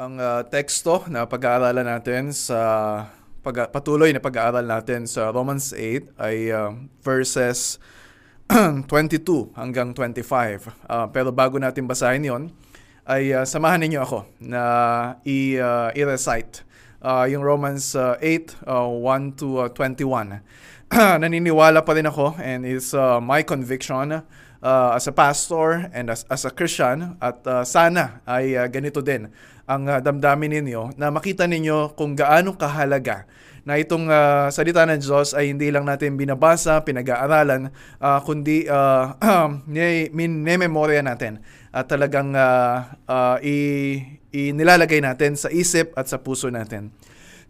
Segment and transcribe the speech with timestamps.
[0.00, 2.56] Ang uh, teksto na pag-aaralan natin sa
[3.44, 6.72] pag patuloy na pag-aaral natin sa Romans 8 ay uh,
[7.04, 7.76] verses
[8.48, 10.72] 22 hanggang 25.
[10.88, 12.42] Uh, pero bago natin basahin 'yon,
[13.04, 14.64] ay uh, samahan ninyo ako na
[15.28, 16.64] i, uh, i-recite
[17.04, 20.40] uh, yung Romans uh, 8 uh, 1 to uh, 21.
[21.20, 24.24] Naniniwala pa rin ako and is uh, my conviction
[24.64, 29.00] uh, as a pastor and as, as a Christian at uh, sana ay uh, ganito
[29.04, 29.28] din
[29.68, 33.28] ang uh, damdamin ninyo na makita ninyo kung gaano kahalaga
[33.64, 37.68] na itong uh, salita ng Diyos ay hindi lang natin binabasa, pinag-aaralan,
[38.00, 39.14] uh, kundi uh,
[40.16, 46.90] minememorya natin at talagang uh, uh, i- inilalagay natin sa isip at sa puso natin.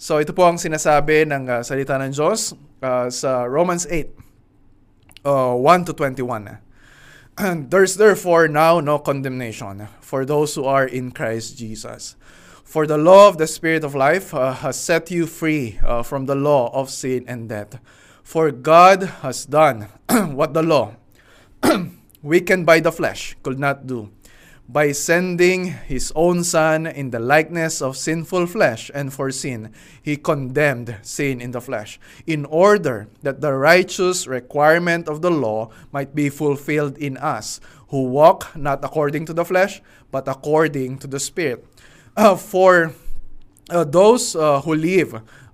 [0.01, 5.55] So ito po ang sinasabi ng uh, salita ng Diyos uh, sa Romans 8, uh,
[5.57, 6.70] 1 to 21.
[7.39, 12.17] There's therefore now no condemnation for those who are in Christ Jesus.
[12.65, 16.27] For the law of the Spirit of life uh, has set you free uh, from
[16.27, 17.81] the law of sin and death.
[18.23, 20.95] For God has done what the law,
[22.23, 24.11] weakened by the flesh, could not do
[24.73, 30.17] by sending his own Son in the likeness of sinful flesh, and for sin, he
[30.17, 36.15] condemned sin in the flesh, in order that the righteous requirement of the law might
[36.15, 41.19] be fulfilled in us, who walk not according to the flesh, but according to the
[41.19, 41.67] Spirit.
[42.17, 42.93] Uh, for
[43.71, 45.21] uh, those uh, who live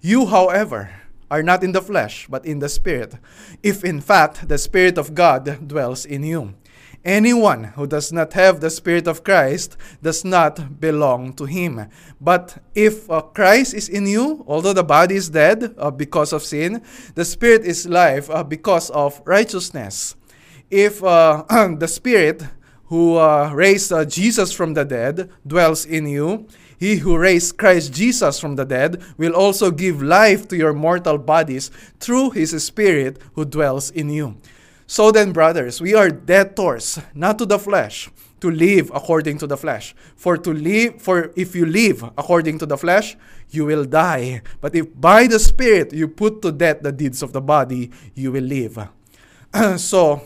[0.00, 0.90] You, however,
[1.30, 3.14] are not in the flesh, but in the Spirit,
[3.62, 6.54] if in fact the Spirit of God dwells in you.
[7.04, 11.88] Anyone who does not have the Spirit of Christ does not belong to him.
[12.20, 16.42] But if uh, Christ is in you, although the body is dead uh, because of
[16.42, 16.82] sin,
[17.14, 20.16] the Spirit is life uh, because of righteousness.
[20.70, 21.44] If uh,
[21.78, 22.42] the Spirit
[22.86, 26.48] who uh, raised uh, Jesus from the dead dwells in you,
[26.78, 31.18] he who raised Christ Jesus from the dead will also give life to your mortal
[31.18, 34.36] bodies through his Spirit who dwells in you.
[34.86, 38.08] So then, brothers, we are debtors, not to the flesh,
[38.40, 39.94] to live according to the flesh.
[40.16, 43.16] For to live, for if you live according to the flesh,
[43.50, 44.42] you will die.
[44.60, 48.32] But if by the Spirit you put to death the deeds of the body, you
[48.32, 48.88] will live.
[49.76, 50.22] so,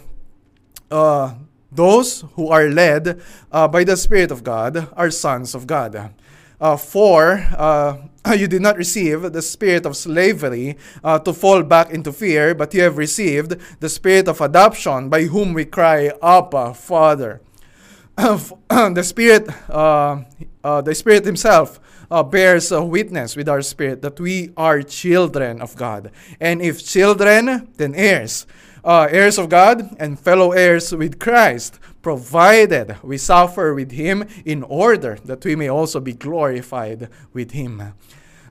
[0.90, 1.34] uh,
[1.72, 3.20] those who are led
[3.50, 6.12] uh, by the Spirit of God are sons of God.
[6.62, 7.96] Uh, for uh,
[8.38, 12.72] you did not receive the spirit of slavery uh, to fall back into fear, but
[12.72, 17.40] you have received the spirit of adoption by whom we cry, Abba, Father.
[18.16, 20.22] the Spirit, uh,
[20.62, 21.80] uh, the Spirit Himself
[22.12, 26.12] uh, bears witness with our spirit that we are children of God.
[26.38, 28.46] And if children, then heirs
[28.84, 35.18] heirs of God and fellow heirs with Christ, provided we suffer with him in order
[35.24, 37.94] that we may also be glorified with him.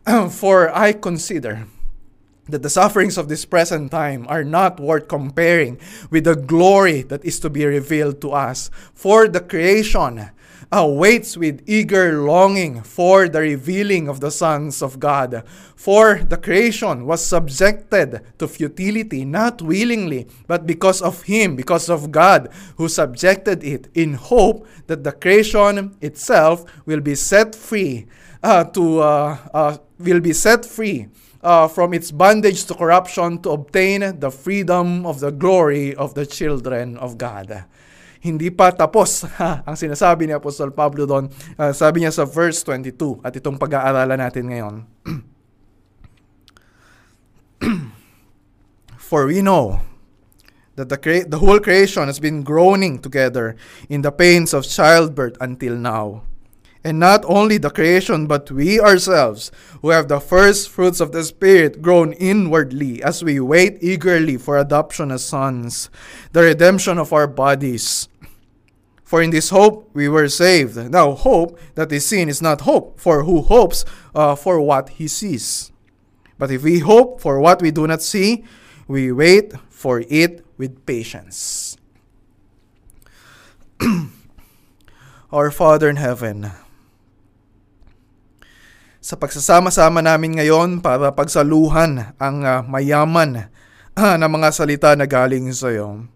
[0.30, 1.68] For I consider
[2.50, 5.80] that the sufferings of this present time are not worth comparing
[6.10, 8.70] with the glory that is to be revealed to us.
[8.94, 10.32] For the creation
[10.72, 15.44] awaits with eager longing for the revealing of the sons of God.
[15.76, 22.12] For the creation was subjected to futility, not willingly, but because of Him, because of
[22.12, 28.08] God, who subjected it, in hope that the creation itself will be set free
[28.44, 31.08] uh, to uh, uh, will be set free.
[31.44, 36.24] Uh, from its bondage to corruption to obtain the freedom of the glory of the
[36.24, 37.66] children of God.
[38.22, 39.26] Hindi pa tapos
[39.68, 41.28] ang sinasabi ni Apostol Pablo doon.
[41.58, 44.86] Uh, sabi niya sa verse 22 at itong pag-aaralan natin ngayon.
[49.12, 49.82] For we know
[50.76, 53.58] that the, cre- the whole creation has been groaning together
[53.90, 56.24] in the pains of childbirth until now.
[56.84, 59.52] And not only the creation, but we ourselves,
[59.82, 64.58] who have the first fruits of the Spirit, grown inwardly as we wait eagerly for
[64.58, 65.92] adoption as sons,
[66.32, 68.10] the redemption of our bodies.
[69.12, 70.80] For in this hope we were saved.
[70.88, 73.84] Now, hope that is seen is not hope, for who hopes
[74.16, 75.76] uh, for what he sees?
[76.40, 78.48] But if we hope for what we do not see,
[78.88, 81.76] we wait for it with patience.
[85.36, 86.48] Our Father in heaven,
[89.04, 93.52] sa pagsasama-sama namin ngayon para pagsaluhan ang uh, mayaman
[93.92, 96.08] uh, na mga salita na galing sa iyo.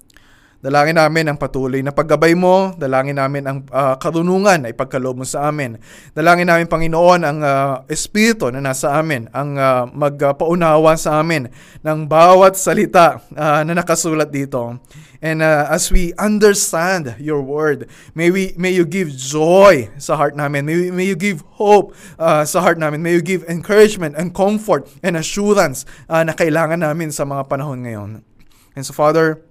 [0.66, 2.74] Dalangin namin ang patuloy na paggabay mo.
[2.74, 5.78] Dalangin namin ang uh, karunungan na ipagkaloob mo sa amin.
[6.18, 11.54] Dalangin namin, Panginoon, ang uh, Espiritu na nasa amin, ang uh, magpaunawa sa amin
[11.86, 14.82] ng bawat salita uh, na nakasulat dito.
[15.22, 17.86] And uh, as we understand your word,
[18.18, 20.66] may we may you give joy sa heart namin.
[20.66, 23.06] May, may you give hope uh, sa heart namin.
[23.06, 27.86] May you give encouragement and comfort and assurance uh, na kailangan namin sa mga panahon
[27.86, 28.26] ngayon.
[28.74, 29.46] And so Father,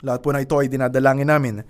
[0.00, 1.62] lahat po na ito ay dinadalangin namin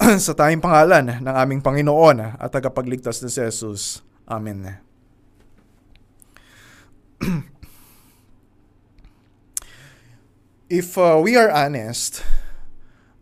[0.26, 4.02] sa tayong pangalan ng aming Panginoon at tagapagligtas na si Jesus.
[4.26, 4.78] Amen.
[10.70, 12.22] If uh, we are honest,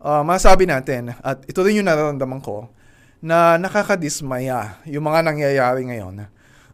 [0.05, 2.69] uh, masabi natin, at ito rin yung nararamdaman ko,
[3.19, 6.29] na nakakadismaya yung mga nangyayari ngayon.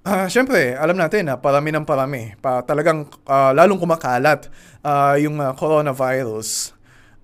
[0.06, 2.38] Uh, Siyempre, alam natin na parami ng parami.
[2.38, 4.52] Pa, talagang uh, lalong kumakalat
[4.86, 6.75] uh, yung uh, coronavirus.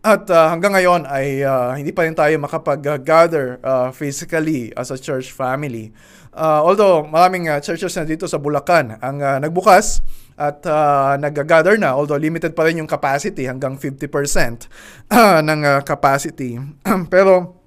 [0.02, 4.98] At uh, hanggang ngayon ay uh, hindi pa rin tayo makapag-gather uh, physically as a
[4.98, 5.94] church family.
[6.34, 10.02] Uh, although maraming uh, churches na dito sa Bulacan ang uh, nagbukas
[10.42, 14.66] at uh, nag-gather na, although limited pa rin yung capacity hanggang 50%
[15.14, 16.58] uh, ng uh, capacity.
[17.14, 17.61] Pero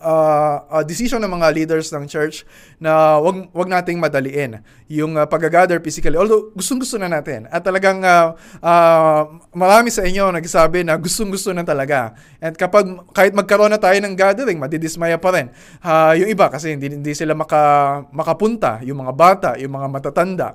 [0.00, 2.46] uh, uh, decision ng mga leaders ng church
[2.78, 4.60] na wag wag nating madaliin
[4.90, 6.14] yung uh, pag-gather physically.
[6.14, 9.22] Although gustong-gusto na natin at talagang uh, uh,
[9.56, 12.14] marami sa inyo nagsasabi na gustong-gusto na talaga.
[12.38, 12.84] And kapag
[13.16, 15.50] kahit magkaroon na tayo ng gathering, madidismaya pa rin.
[15.80, 20.48] Uh, yung iba kasi hindi hindi sila maka makapunta, yung mga bata, yung mga matatanda.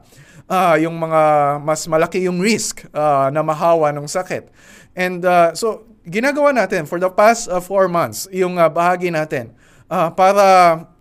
[0.49, 1.21] Uh, yung mga
[1.61, 4.49] mas malaki yung risk uh, na mahawa ng sakit.
[4.97, 9.51] And uh, so ginagawa natin for the past uh, four months, yung uh, bahagi natin,
[9.89, 10.45] uh, para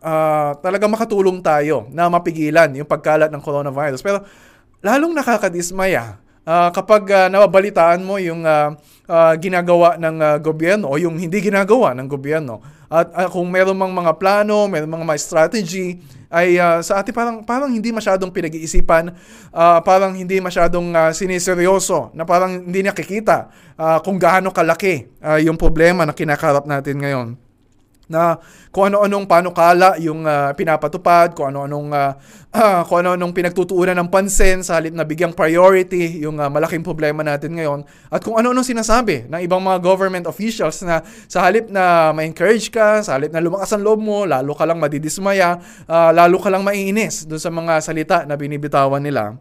[0.01, 4.01] uh, talaga makatulong tayo na mapigilan yung pagkalat ng coronavirus.
[4.01, 4.25] Pero
[4.83, 6.19] lalong nakakadismaya
[6.49, 8.73] uh, kapag uh, nababalitaan mo yung uh,
[9.07, 12.65] uh, ginagawa ng uh, gobyerno o yung hindi ginagawa ng gobyerno.
[12.89, 17.37] At uh, kung meron mang mga plano, meron mga strategy, ay uh, sa atin parang,
[17.41, 19.17] parang hindi masyadong pinag-iisipan,
[19.53, 23.49] uh, parang hindi masyadong uh, siniseryoso, na parang hindi nakikita
[23.81, 27.48] uh, kung gaano kalaki uh, yung problema na kinakarap natin ngayon
[28.09, 28.41] na
[28.73, 32.13] kung ano-anong panukala yung uh, pinapatupad, kung ano-anong uh,
[32.57, 37.21] uh, kung ano-anong pinagtutuunan ng pansin sa halip na bigyang priority yung uh, malaking problema
[37.21, 42.11] natin ngayon at kung ano-anong sinasabi ng ibang mga government officials na sa halip na
[42.17, 46.41] ma-encourage ka, sa halip na lumakas ang loob mo, lalo ka lang madidismaya, uh, lalo
[46.41, 49.37] ka lang maiinis doon sa mga salita na binibitawan nila.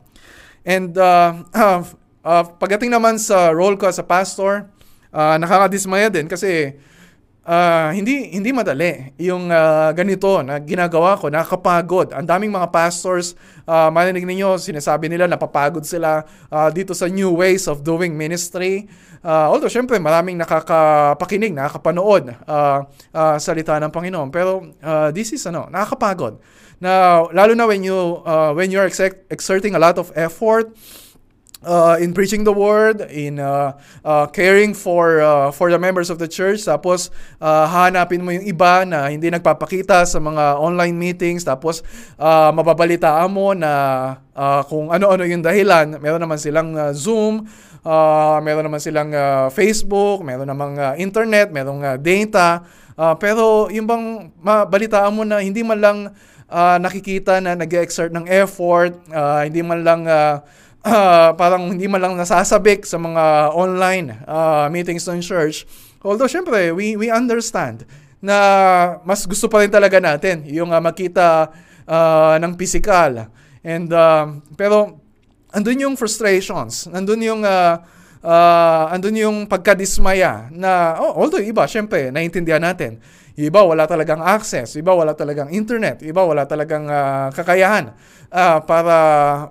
[0.68, 1.80] And uh, uh,
[2.28, 4.68] uh, pagdating naman sa role ko as a pastor,
[5.16, 6.76] uh, nakakadismaya din kasi
[7.48, 12.12] uh, hindi hindi madali yung uh, ganito na ginagawa ko, nakakapagod.
[12.12, 13.34] Ang daming mga pastors,
[13.64, 18.92] uh, marinig ninyo, sinasabi nila napapagod sila uh, dito sa new ways of doing ministry.
[19.24, 22.86] Uh, although syempre maraming nakakapakinig, nakakapanood uh,
[23.16, 24.30] uh, salita ng Panginoon.
[24.30, 26.38] Pero uh, this is ano, nakakapagod.
[26.78, 28.86] Na lalo na when you uh, when you're
[29.34, 30.70] exerting a lot of effort,
[31.68, 33.76] uh, in preaching the word, in uh,
[34.08, 36.64] uh, caring for uh, for the members of the church.
[36.64, 37.12] Tapos
[37.44, 41.44] uh, hanapin mo yung iba na hindi nagpapakita sa mga online meetings.
[41.44, 41.84] Tapos
[42.16, 43.72] uh, mababalitaan mo na
[44.32, 46.00] uh, kung ano-ano yung dahilan.
[46.00, 47.44] Meron naman silang uh, Zoom,
[47.84, 52.64] uh, meron naman silang uh, Facebook, meron namang uh, internet, meron uh, data.
[52.98, 55.98] Uh, pero yung bang mabalitaan mo na hindi man lang
[56.50, 60.42] uh, nakikita na nag-exert ng effort, uh, hindi man lang uh,
[60.88, 65.68] uh, parang hindi man lang nasasabik sa mga online uh, meetings ng church.
[66.02, 67.84] Although syempre, we, we understand
[68.24, 68.38] na
[69.04, 71.52] mas gusto pa rin talaga natin yung uh, makita
[71.86, 73.30] uh, ng physical.
[73.62, 75.04] And, uh, pero
[75.52, 77.84] andun yung frustrations, andun yung uh,
[78.24, 83.04] uh, andun yung pagkadismaya na, oh, although iba, syempre, naiintindihan natin.
[83.38, 87.94] iba wala talagang access, iba wala talagang internet, iba wala talagang uh, kakayahan
[88.32, 88.96] uh, para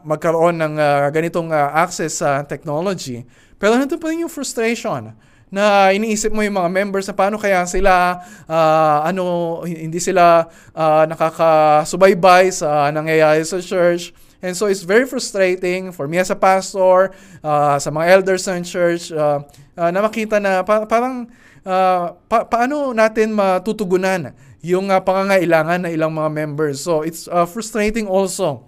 [0.03, 3.25] magkaroon ng uh, ganitong uh, access sa technology.
[3.57, 5.17] Pero nandun pa rin yung frustration
[5.47, 8.19] na iniisip mo yung mga members na paano kaya sila
[8.51, 14.11] uh, ano hindi sila uh, nakakasubaybay sa nangyayari sa church
[14.43, 17.15] and so it's very frustrating for me as a pastor
[17.47, 19.39] uh, sa mga elders ng church uh,
[19.79, 21.31] uh, na makita na pa- parang
[21.63, 24.35] uh, pa- paano natin matutugunan
[24.67, 26.83] yung uh, pangangailangan ng ilang mga members.
[26.83, 28.66] So it's uh, frustrating also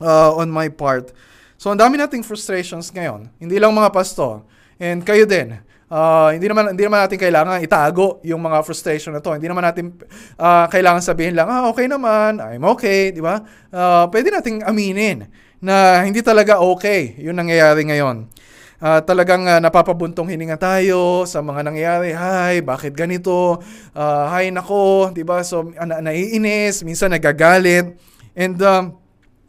[0.00, 1.12] uh, on my part.
[1.56, 3.32] So ang dami nating frustrations ngayon.
[3.40, 4.44] Hindi lang mga pastor.
[4.76, 5.56] And kayo din.
[5.86, 9.38] Uh, hindi naman hindi naman natin kailangan itago yung mga frustration na to.
[9.38, 9.94] Hindi naman natin
[10.34, 13.38] uh, kailangan sabihin lang, ah, okay naman, I'm okay, di ba?
[13.70, 15.30] Uh, pwede nating aminin
[15.62, 18.26] na hindi talaga okay yung nangyayari ngayon.
[18.76, 22.12] Uh, talagang uh, napapabuntong hininga tayo sa mga nangyayari.
[22.12, 23.62] Hay, bakit ganito?
[23.96, 25.40] Uh, hay, nako, di ba?
[25.40, 27.96] So, na- naiinis, minsan nagagalit.
[28.36, 28.92] And uh,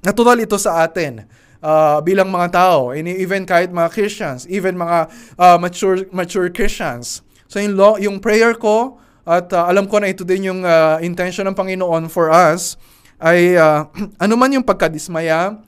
[0.07, 1.27] natural ito sa atin
[1.59, 7.19] uh, bilang mga tao, and even kahit mga Christians, even mga uh, mature mature Christians.
[7.51, 10.99] So yung lo, yung prayer ko at uh, alam ko na ito din yung uh,
[11.03, 12.79] intention ng Panginoon for us
[13.19, 13.87] ay uh,
[14.23, 15.59] ano man yung pagkadismaya,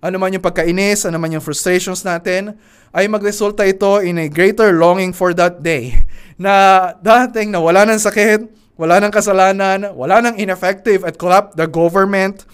[0.00, 2.56] ano man yung pagkainis, ano man yung frustrations natin,
[2.92, 5.96] ay magresulta ito in a greater longing for that day
[6.42, 8.44] na dating na wala ng sakit,
[8.76, 12.44] wala ng kasalanan, wala ng ineffective at corrupt the government,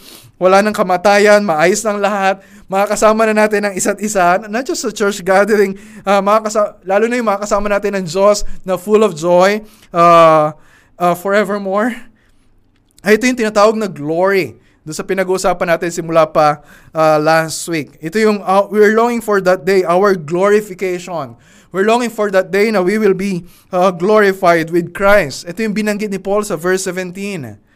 [0.42, 4.90] wala ng kamatayan, maayos ng lahat, makakasama na natin ang isa't isa, not just sa
[4.90, 9.62] church gathering, uh, makakasama, lalo na yung makakasama natin ng Diyos na full of joy
[9.94, 10.50] uh,
[10.98, 11.94] uh, forevermore.
[13.06, 16.58] Ay, ito yung tinatawag na glory doon sa pinag-uusapan natin simula pa
[16.90, 17.94] uh, last week.
[18.02, 21.38] Ito yung, uh, we're longing for that day, our glorification.
[21.70, 25.46] We're longing for that day na we will be uh, glorified with Christ.
[25.46, 27.71] Ito yung binanggit ni Paul sa verse 17.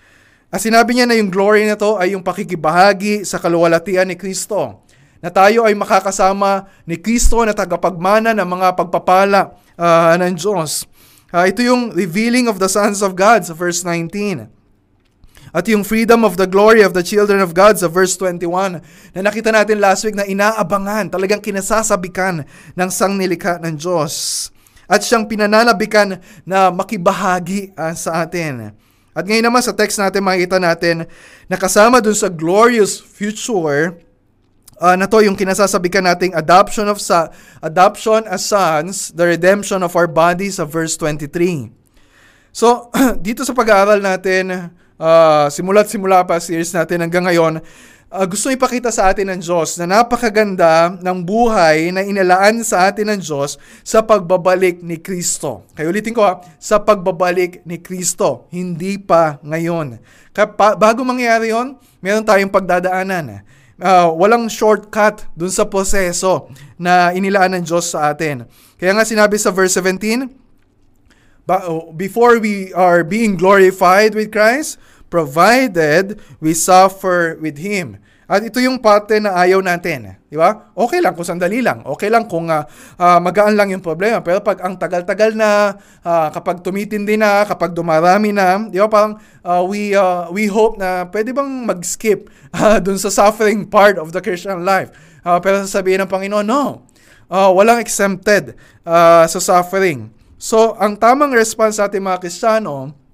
[0.56, 4.88] At sinabi niya na yung glory na to ay yung pakikibahagi sa kaluwalhatian ni Kristo.
[5.20, 10.88] Na tayo ay makakasama ni Kristo na tagapagmana ng mga pagpapala uh, ng Diyos.
[11.28, 14.48] Uh, ito yung revealing of the sons of God sa verse 19.
[15.52, 18.80] At yung freedom of the glory of the children of God sa verse 21
[19.12, 24.48] na nakita natin last week na inaabangan, talagang kinasasabikan ng sangnilikha ng Diyos.
[24.88, 26.16] At siyang pinananabikan
[26.48, 28.85] na makibahagi uh, sa atin.
[29.16, 31.08] At ngayon naman sa text natin makikita natin
[31.48, 33.96] na kasama dun sa glorious future
[34.76, 37.32] uh, na to yung kinasasabikan nating adoption of sa
[37.64, 41.72] adoption as sons, the redemption of our bodies sa verse 23.
[42.52, 42.92] So,
[43.26, 47.60] dito sa pag-aaral natin, uh, simula't simula pa series natin hanggang ngayon,
[48.10, 53.14] uh, gusto ipakita sa atin ng Diyos na napakaganda ng buhay na inalaan sa atin
[53.14, 55.66] ng Diyos sa pagbabalik ni Kristo.
[55.74, 59.98] Kaya ulitin ko ha, sa pagbabalik ni Kristo, hindi pa ngayon.
[60.30, 63.42] Kaya pa, bago mangyari yon, meron tayong pagdadaanan.
[63.76, 66.48] Uh, walang shortcut dun sa proseso
[66.80, 68.48] na inilaan ng Diyos sa atin.
[68.80, 70.46] Kaya nga sinabi sa verse 17,
[71.94, 77.98] before we are being glorified with Christ, provided we suffer with Him.
[78.26, 80.18] At ito yung parte na ayaw natin.
[80.26, 80.74] Di ba?
[80.74, 81.86] Okay lang kung sandali lang.
[81.86, 82.66] Okay lang kung uh,
[82.98, 84.18] uh, magaan lang yung problema.
[84.18, 89.14] Pero pag ang tagal-tagal na, uh, kapag tumitindi na, kapag dumarami na, di ba parang
[89.46, 94.10] uh, we, uh, we hope na pwede bang mag-skip uh, dun sa suffering part of
[94.10, 94.90] the Christian life.
[95.22, 96.82] Uh, pero sasabihin ng Panginoon, no.
[97.30, 100.10] Uh, walang exempted uh, sa suffering.
[100.34, 103.05] So, ang tamang response sa ating mga Kristiyano,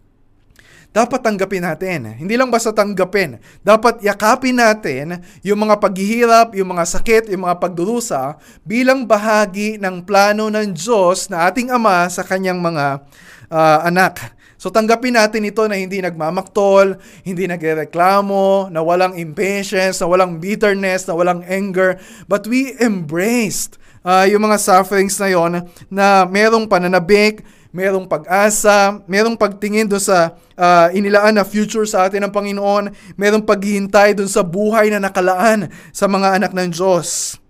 [0.93, 2.21] dapat tanggapin natin.
[2.21, 3.41] Hindi lang basta tanggapin.
[3.65, 10.05] Dapat yakapin natin yung mga paghihirap, yung mga sakit, yung mga pagdurusa bilang bahagi ng
[10.05, 13.01] plano ng Diyos na ating Ama sa kanyang mga
[13.49, 14.21] uh, anak.
[14.61, 16.95] So tanggapin natin ito na hindi nagmamaktol,
[17.27, 21.99] hindi nagreklamo, na walang impatience, na walang bitterness, na walang anger,
[22.31, 25.53] but we embraced uh, yung mga sufferings na yon
[25.91, 32.29] na merong pananabik, merong pag-asa, merong pagtingin doon sa uh, inilaan na future sa atin
[32.29, 37.41] ng Panginoon, merong paghihintay doon sa buhay na nakalaan sa mga anak ng Diyos.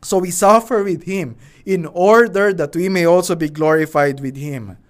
[0.00, 1.36] So we suffer with Him
[1.68, 4.80] in order that we may also be glorified with Him.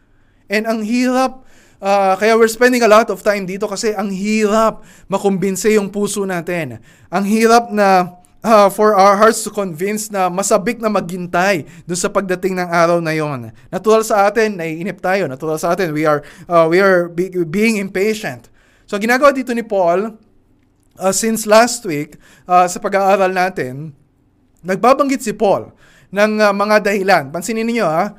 [0.47, 1.43] And ang hirap,
[1.83, 6.23] uh, kaya we're spending a lot of time dito kasi ang hirap makumbinse yung puso
[6.23, 6.79] natin.
[7.11, 12.13] Ang hirap na uh, for our hearts to convince na masabik na maghintay doon sa
[12.13, 13.49] pagdating ng araw na yon.
[13.73, 15.25] Natural sa atin, naiinip tayo.
[15.25, 18.53] Natural sa atin, we are, uh, we are be, being impatient.
[18.85, 20.21] So ginagawa dito ni Paul,
[21.01, 23.97] uh, since last week, uh, sa pag-aaral natin,
[24.61, 25.73] nagbabanggit si Paul
[26.13, 27.25] ng uh, mga dahilan.
[27.33, 28.13] Pansinin niyo ha,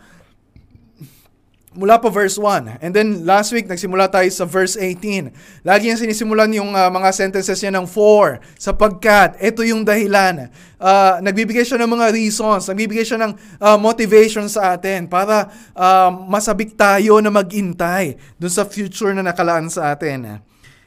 [1.75, 2.79] mula pa verse 1.
[2.79, 5.29] And then last week, nagsimula tayo sa verse 18.
[5.67, 8.41] Lagi niya sinisimulan yung uh, mga sentences niya ng 4.
[8.55, 10.47] Sapagkat, ito yung dahilan.
[10.79, 12.71] Uh, nagbibigay siya ng mga reasons.
[12.71, 18.63] Nagbibigay siya ng uh, motivation sa atin para uh, masabik tayo na magintay dun sa
[18.63, 20.39] future na nakalaan sa atin.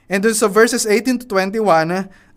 [0.08, 1.60] And dun sa verses 18 to 21,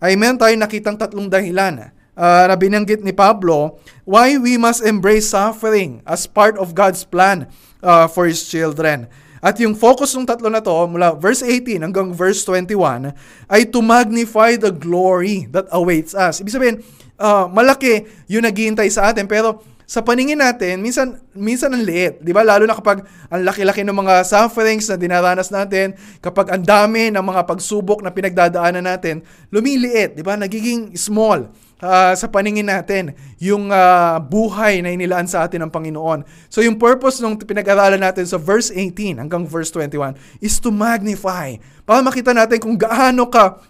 [0.04, 5.30] ay meron tayong nakitang tatlong dahilan uh, na binanggit ni Pablo why we must embrace
[5.30, 7.48] suffering as part of God's plan
[7.80, 9.08] uh, for His children.
[9.42, 13.10] At yung focus ng tatlo na to, mula verse 18 hanggang verse 21,
[13.50, 16.38] ay to magnify the glory that awaits us.
[16.38, 16.76] Ibig sabihin,
[17.18, 22.22] uh, malaki yung naghihintay sa atin, pero sa paningin natin, minsan, minsan ang liit.
[22.22, 22.46] Di ba?
[22.46, 27.20] Lalo na kapag ang laki-laki ng mga sufferings na dinaranas natin, kapag ang dami ng
[27.20, 30.14] mga pagsubok na pinagdadaanan natin, lumiliit.
[30.14, 30.38] Di ba?
[30.38, 31.50] Nagiging small
[31.82, 33.12] uh, sa paningin natin
[33.42, 36.22] yung uh, buhay na inilaan sa atin ng Panginoon.
[36.46, 41.58] So yung purpose nung pinag-aralan natin sa verse 18 hanggang verse 21 is to magnify.
[41.82, 43.60] Para makita natin kung gaano ka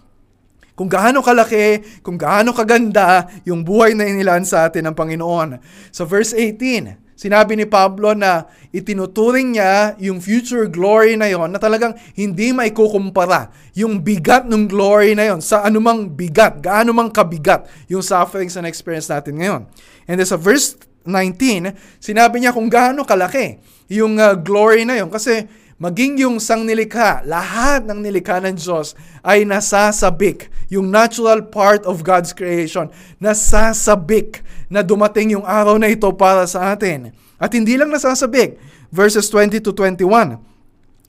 [0.73, 5.61] kung gaano kalaki, kung gaano kaganda yung buhay na inilaan sa atin ng Panginoon.
[5.93, 11.59] Sa verse 18, sinabi ni Pablo na itinuturing niya yung future glory na yon na
[11.61, 13.47] talagang hindi maikukumpara
[13.79, 18.67] yung bigat ng glory na yon sa anumang bigat, gaano mang kabigat yung sufferings na
[18.67, 19.61] experience natin ngayon.
[20.03, 20.75] And then sa verse
[21.07, 21.71] 19,
[22.03, 27.25] sinabi niya kung gaano kalaki yung uh, glory na yon kasi maging yung sang nilikha,
[27.25, 30.49] lahat ng nilikha ng Diyos ay nasasabik.
[30.73, 32.89] Yung natural part of God's creation,
[33.21, 37.13] nasasabik na dumating yung araw na ito para sa atin.
[37.37, 38.57] At hindi lang nasasabik,
[38.89, 40.39] verses 20 to 21.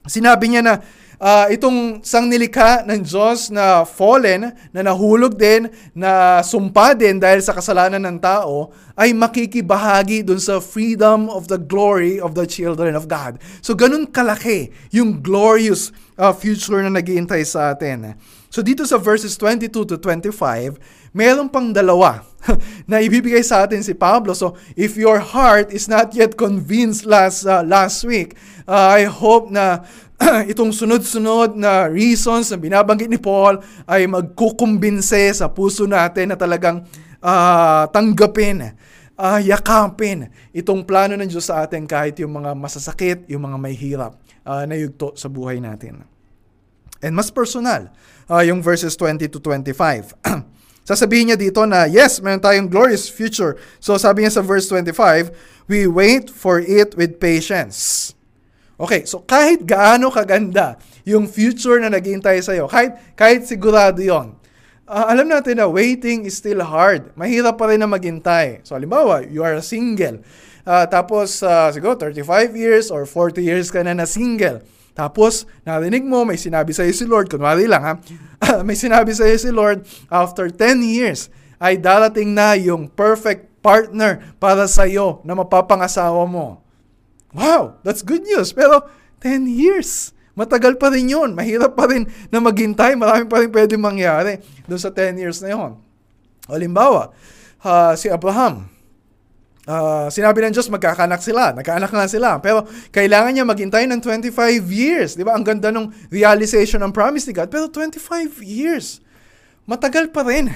[0.05, 0.73] Sinabi niya na
[1.19, 7.43] uh, itong sang nilikha ng Diyos na fallen, na nahulog din, na sumpa din dahil
[7.43, 12.95] sa kasalanan ng tao, ay makikibahagi dun sa freedom of the glory of the children
[12.95, 13.37] of God.
[13.59, 18.15] So ganun kalaki yung glorious uh, future na nagiintay sa atin.
[18.55, 20.79] So dito sa verses 22 to 25,
[21.11, 22.23] meron pang dalawa
[22.89, 24.31] na ibibigay sa atin si Pablo.
[24.31, 29.51] So if your heart is not yet convinced last uh, last week, uh, I hope
[29.51, 29.83] na
[30.55, 36.87] itong sunod-sunod na reasons na binabanggit ni Paul ay magkukumbinse sa puso natin na talagang
[37.19, 38.71] uh, tanggapin,
[39.19, 43.75] uh, yakapin itong plano ng Diyos sa atin kahit yung mga masasakit, yung mga may
[43.75, 44.15] hirap
[44.47, 46.14] uh, na yugto sa buhay natin.
[47.03, 47.91] And mas personal,
[48.29, 50.15] uh, yung verses 20 to 25.
[50.85, 53.57] Sasabihin niya dito na, yes, meron tayong glorious future.
[53.81, 55.33] So sabi niya sa verse 25,
[55.65, 58.13] we wait for it with patience.
[58.75, 64.35] Okay, so kahit gaano kaganda yung future na naghihintay sa'yo, kahit, kahit sigurado yon,
[64.85, 67.09] uh, alam natin na waiting is still hard.
[67.17, 68.61] Mahirap pa rin na maghintay.
[68.61, 70.21] So, halimbawa, you are single.
[70.65, 74.61] Uh, tapos, uh, siguro, 35 years or 40 years ka na na single.
[74.95, 77.93] Tapos, narinig mo, may sinabi sa'yo si Lord, kunwari lang ha,
[78.67, 81.27] may sinabi sa'yo si Lord, after 10 years,
[81.59, 86.63] ay darating na yung perfect partner para sa'yo na mapapangasawa mo.
[87.35, 88.55] Wow, that's good news.
[88.55, 88.87] Pero
[89.19, 90.15] 10 years.
[90.35, 91.35] Matagal pa rin yun.
[91.35, 92.95] Mahirap pa rin na maghintay.
[92.95, 95.71] Marami pa rin pwede mangyari doon sa 10 years na yun.
[96.47, 97.11] Halimbawa,
[97.65, 98.69] uh, si Abraham,
[99.65, 101.53] uh, sinabi ng Diyos magkakanak sila.
[101.53, 102.41] Nagkaanak na sila.
[102.41, 104.33] Pero kailangan niya maghintay ng 25
[104.69, 105.13] years.
[105.13, 105.35] Di ba?
[105.37, 107.49] Ang ganda ng realization ng promise ni God.
[107.51, 109.03] Pero 25 years.
[109.65, 110.49] Matagal pa rin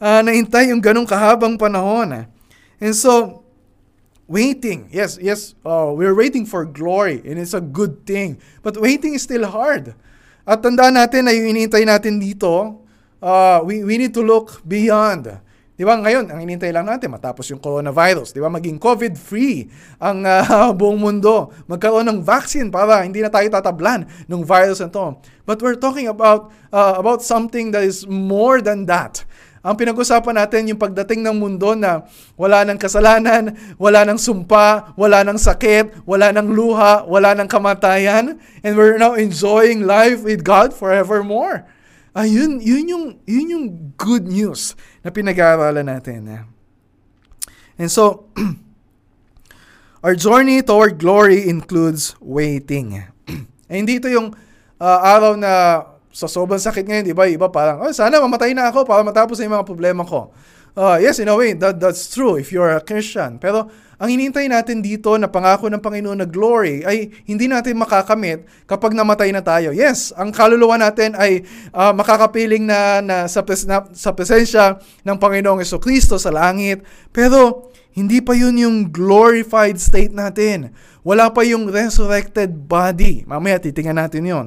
[0.00, 2.28] uh, naintay yung ganong kahabang panahon.
[2.82, 3.42] And so,
[4.32, 8.40] Waiting, yes, yes, uh, we're waiting for glory and it's a good thing.
[8.64, 9.92] But waiting is still hard.
[10.48, 12.80] At tandaan natin na yung inintay natin dito,
[13.20, 15.28] uh, we, we need to look beyond.
[15.82, 19.66] Di ba ngayon, ang inintay lang natin matapos yung coronavirus, di ba maging COVID-free
[19.98, 21.50] ang uh, buong mundo.
[21.66, 25.18] Magkaroon ng vaccine para hindi na tayo tatablan ng virus na to.
[25.42, 29.26] But we're talking about uh, about something that is more than that.
[29.66, 32.06] Ang pinag-usapan natin yung pagdating ng mundo na
[32.38, 38.38] wala ng kasalanan, wala ng sumpa, wala ng sakit, wala ng luha, wala ng kamatayan,
[38.62, 41.66] and we're now enjoying life with God forevermore.
[42.12, 46.28] Ayun, yun yung, yun yung good news na pinag-aaralan natin.
[46.28, 46.42] Eh.
[47.80, 48.28] And so,
[50.04, 53.00] our journey toward glory includes waiting.
[53.70, 54.36] eh, hindi ito yung
[54.76, 57.24] uh, araw na sa sobrang sakit ngayon, di ba?
[57.24, 60.28] Iba parang, oh, sana mamatay na ako para matapos na yung mga problema ko.
[60.72, 63.36] Uh, yes, in a way, that, that's true if you're a Christian.
[63.36, 63.68] Pero
[64.00, 68.96] ang hinintay natin dito na pangako ng Panginoon na glory ay hindi natin makakamit kapag
[68.96, 69.70] namatay na tayo.
[69.70, 75.16] Yes, ang kaluluwa natin ay uh, makakapiling na, na, sa, pres- na sa presensya ng
[75.20, 76.82] Panginoong Yeso Kristo sa langit.
[77.12, 80.72] Pero hindi pa yun yung glorified state natin.
[81.04, 83.28] Wala pa yung resurrected body.
[83.28, 84.46] Mamaya titingnan natin yon.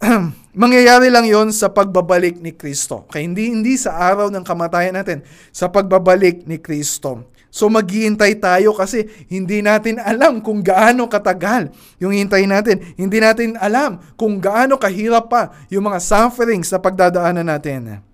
[0.62, 3.08] mangyayari lang yon sa pagbabalik ni Kristo.
[3.08, 7.32] Okay, hindi, hindi sa araw ng kamatayan natin, sa pagbabalik ni Kristo.
[7.56, 12.84] So maghihintay tayo kasi hindi natin alam kung gaano katagal yung hintay natin.
[13.00, 18.04] Hindi natin alam kung gaano kahirap pa yung mga sufferings na pagdadaanan natin.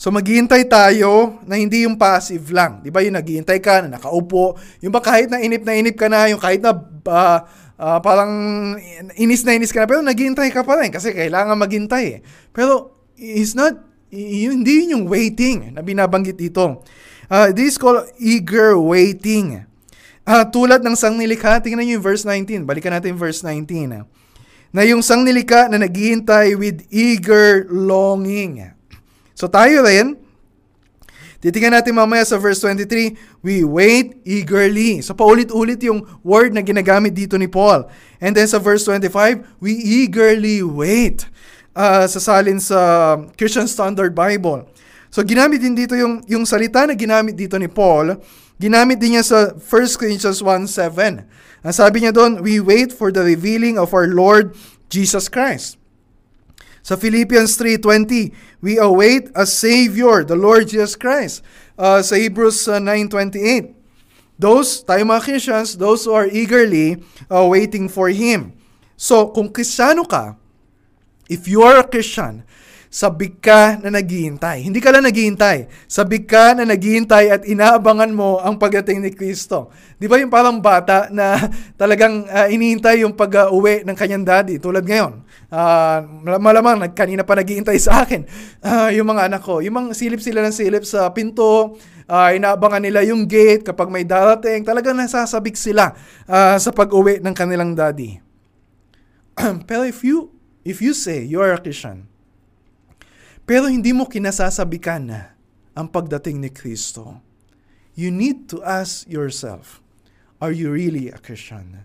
[0.00, 2.80] So maghihintay tayo na hindi yung passive lang.
[2.80, 6.08] Di ba yung naghihintay ka na nakaupo, yung ba kahit na inip na inip ka
[6.08, 7.38] na, yung kahit na uh,
[7.82, 8.32] uh, parang
[9.18, 12.20] inis na inis ka na, pero naghihintay ka pa rin kasi kailangan maghintay eh.
[12.54, 13.74] Pero it's not,
[14.14, 16.86] hindi yun yung waiting na binabanggit dito.
[17.26, 19.66] Uh, this is called eager waiting.
[20.22, 22.62] Uh, tulad ng sangnilikha, tingnan niyo yung verse 19.
[22.62, 24.06] Balikan natin verse 19.
[24.70, 28.70] Na yung sangnilikha na naghihintay with eager longing.
[29.34, 30.21] So tayo rin,
[31.42, 35.02] titingnan natin mamaya sa verse 23, we wait eagerly.
[35.02, 37.90] So paulit-ulit yung word na ginagamit dito ni Paul.
[38.22, 41.26] And then sa verse 25, we eagerly wait.
[41.74, 44.70] Uh, sasalin sa Christian Standard Bible.
[45.10, 48.22] So ginamit din dito yung, yung salita na ginamit dito ni Paul,
[48.62, 51.26] ginamit din niya sa 1 Corinthians 1.7.
[51.66, 54.54] Ang sabi niya doon, we wait for the revealing of our Lord
[54.86, 55.81] Jesus Christ.
[56.82, 61.46] Sa Philippians 3.20, we await a Savior, the Lord Jesus Christ.
[61.78, 63.70] Uh, sa Hebrews uh, 9.28,
[64.34, 66.98] those, tayo mga Christians, those who are eagerly
[67.30, 68.58] uh, waiting for Him.
[68.98, 70.34] So, kung Kristiyano ka,
[71.30, 72.42] if you are a Christian,
[72.92, 74.68] sabik ka na naghihintay.
[74.68, 75.88] Hindi ka lang naghihintay.
[75.88, 79.72] Sabik ka na naghihintay at inaabangan mo ang pagdating ni Kristo.
[79.96, 81.40] Di ba yung parang bata na
[81.80, 85.24] talagang uh, inihintay yung pag-uwi ng kanyang daddy tulad ngayon.
[85.48, 86.04] Uh,
[86.36, 88.28] malamang kanina pa naghihintay sa akin
[88.60, 89.64] uh, yung mga anak ko.
[89.64, 91.80] Yung mga silip sila ng silip sa pinto,
[92.12, 94.68] uh, inaabangan nila yung gate kapag may darating.
[94.68, 95.96] Talagang nasasabik sila
[96.28, 98.20] uh, sa pag-uwi ng kanilang daddy.
[99.68, 100.28] Pero if you
[100.60, 102.11] if you say you are a Christian,
[103.42, 105.10] pero hindi mo kinasasabikan
[105.74, 107.18] ang pagdating ni Kristo.
[107.92, 109.84] You need to ask yourself,
[110.40, 111.84] are you really a Christian?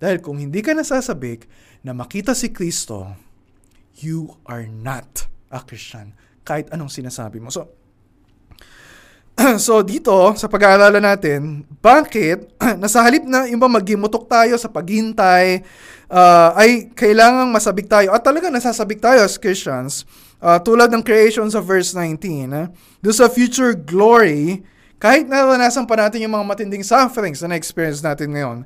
[0.00, 1.48] Dahil kung hindi ka nasasabik
[1.84, 3.16] na makita si Kristo,
[4.00, 6.12] you are not a Christian.
[6.44, 7.48] Kahit anong sinasabi mo.
[7.52, 7.68] So,
[9.66, 15.64] so dito, sa pag-aaralan natin, bakit nasa halip na yung ba magimutok tayo sa paghintay,
[16.08, 20.08] uh, ay kailangang masabik tayo at talaga nasasabik tayo as Christians
[20.40, 22.66] uh, tulad ng creation sa verse 19, eh,
[23.00, 24.64] do sa future glory,
[24.96, 28.58] kahit naranasan pa natin yung mga matinding sufferings na na-experience natin ngayon,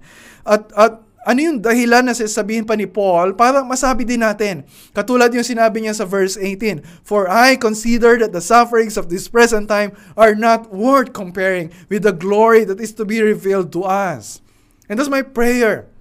[0.46, 4.64] at, at ano yung dahilan na sasabihin pa ni Paul para masabi din natin.
[4.96, 9.28] Katulad yung sinabi niya sa verse 18, For I consider that the sufferings of this
[9.28, 13.84] present time are not worth comparing with the glory that is to be revealed to
[13.84, 14.40] us.
[14.88, 15.92] And that's my prayer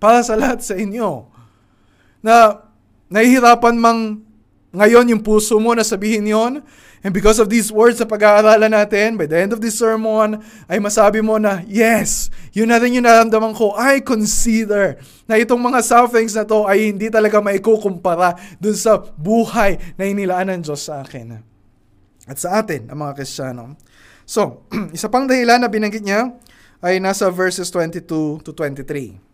[0.00, 1.28] para sa lahat sa inyo
[2.22, 2.64] na
[3.10, 4.24] nahihirapan mang
[4.70, 6.62] ngayon, yung puso mo na sabihin yon.
[7.00, 10.38] And because of these words sa pag-aaralan natin, by the end of this sermon,
[10.70, 13.74] ay masabi mo na, yes, yun na rin yung naramdaman ko.
[13.74, 19.80] I consider na itong mga sufferings na to ay hindi talaga maikukumpara dun sa buhay
[19.96, 21.40] na inilaan ng Diyos sa akin.
[22.30, 23.74] At sa atin, ang mga Kristiyano.
[24.22, 26.36] So, isa pang dahilan na binanggit niya
[26.78, 29.29] ay nasa verses 22 to 23.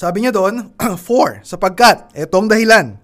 [0.00, 2.96] Sabi niya doon, for, sapagkat, etong dahilan.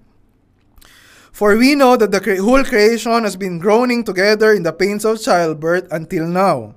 [1.28, 5.20] For we know that the whole creation has been groaning together in the pains of
[5.20, 6.72] childbirth until now.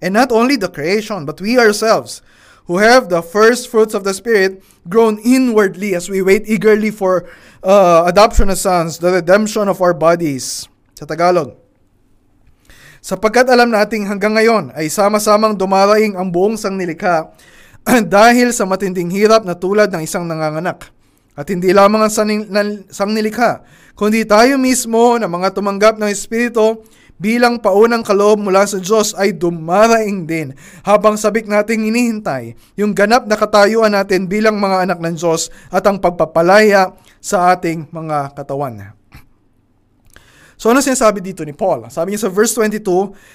[0.00, 2.24] And not only the creation, but we ourselves,
[2.64, 7.28] who have the first fruits of the Spirit, groan inwardly as we wait eagerly for
[7.60, 10.64] uh, adoption as sons, the redemption of our bodies.
[10.96, 11.52] Sa Tagalog.
[13.04, 17.36] Sapagkat alam nating hanggang ngayon ay sama-samang dumaraing ang buong sangnilikha
[18.12, 20.92] dahil sa matinding hirap na tulad ng isang nanganganak.
[21.38, 22.12] At hindi lamang ang
[22.90, 23.62] sangnilikha,
[23.94, 26.82] kundi tayo mismo na mga tumanggap ng Espiritu
[27.18, 30.54] bilang paunang kaloob mula sa Diyos ay dumaraing din
[30.86, 35.82] habang sabik nating hinihintay yung ganap na katayuan natin bilang mga anak ng Diyos at
[35.86, 38.94] ang pagpapalaya sa ating mga katawan.
[40.58, 41.86] So ano sinasabi dito ni Paul?
[41.86, 42.82] Sabi niya sa verse 22,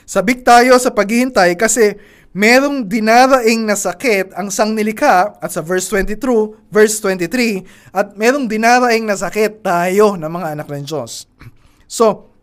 [0.03, 1.95] sabik tayo sa paghihintay kasi
[2.33, 6.17] merong dinaraing na sakit ang sangnilikha at sa verse 22,
[6.73, 11.29] verse 23, at merong dinaraing na sakit tayo ng mga anak ng Diyos.
[11.93, 12.33] So,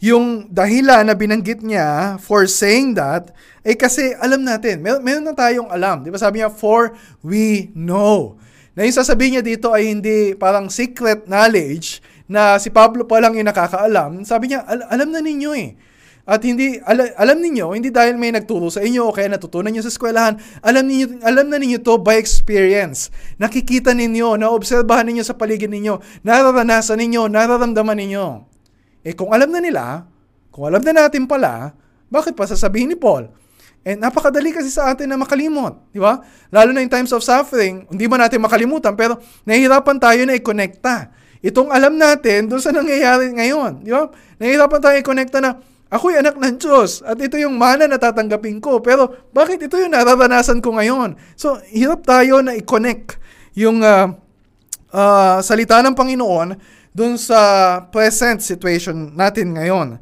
[0.00, 3.28] yung dahilan na binanggit niya for saying that,
[3.60, 6.00] eh kasi alam natin, mer- meron na tayong alam.
[6.00, 8.40] Di ba sabi niya, for we know.
[8.72, 13.36] Na yung sasabihin niya dito ay hindi parang secret knowledge na si Pablo pa lang
[13.36, 14.24] yung nakakaalam.
[14.24, 15.76] Sabi niya, al- alam na ninyo eh.
[16.28, 19.80] At hindi al- alam niyo hindi dahil may nagturo sa inyo o kaya natutunan niyo
[19.80, 23.08] sa eskwelahan, alam niyo alam na ninyo to by experience.
[23.40, 28.44] Nakikita ninyo, naobserbahan ninyo sa paligid ninyo, nararanasan ninyo, nararamdaman ninyo.
[29.08, 30.04] Eh kung alam na nila,
[30.52, 31.72] kung alam na natin pala,
[32.12, 33.32] bakit pa sasabihin ni Paul?
[33.88, 36.20] Eh, napakadali kasi sa atin na makalimot, di ba?
[36.52, 39.16] Lalo na in times of suffering, hindi ba natin makalimutan, pero
[39.48, 41.08] nahihirapan tayo na i-connecta.
[41.40, 44.12] Itong alam natin doon sa nangyayari ngayon, di ba?
[44.36, 45.56] Nahihirapan tayo i-connecta na
[45.88, 48.84] Ako'y anak ng Diyos at ito yung mana na tatanggapin ko.
[48.84, 51.16] Pero bakit ito yung nararanasan ko ngayon?
[51.32, 53.16] So, hirap tayo na i-connect
[53.56, 54.12] yung uh,
[54.92, 56.60] uh, salita ng Panginoon
[56.92, 57.40] dun sa
[57.88, 59.96] present situation natin ngayon.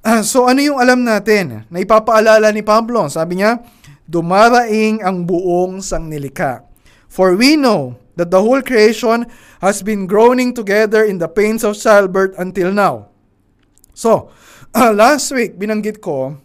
[0.00, 3.08] Uh, so ano yung alam natin na ipapaalala ni Pablo?
[3.08, 3.60] Sabi niya,
[4.08, 6.64] dumaraing ang buong sangnilika.
[7.10, 9.28] For we know that the whole creation
[9.60, 13.08] has been groaning together in the pains of childbirth until now.
[13.92, 14.32] So,
[14.74, 16.36] uh, last week, binanggit ko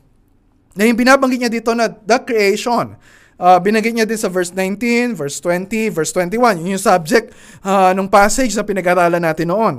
[0.76, 3.00] na yung binabanggit niya dito na the creation.
[3.36, 6.64] Uh, binanggit niya din sa verse 19, verse 20, verse 21.
[6.64, 9.76] Yun yung subject uh, ng passage na pinag-aralan natin noon.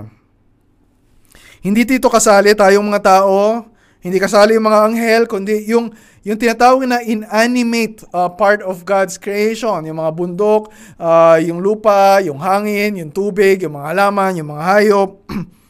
[1.65, 3.65] Hindi dito kasali tayong mga tao,
[4.05, 5.91] hindi kasali yung mga anghel, kundi yung
[6.27, 12.19] yung tinatawag na inanimate uh, part of God's creation, yung mga bundok, uh, yung lupa,
[12.19, 15.11] yung hangin, yung tubig, yung mga halaman, yung mga hayop.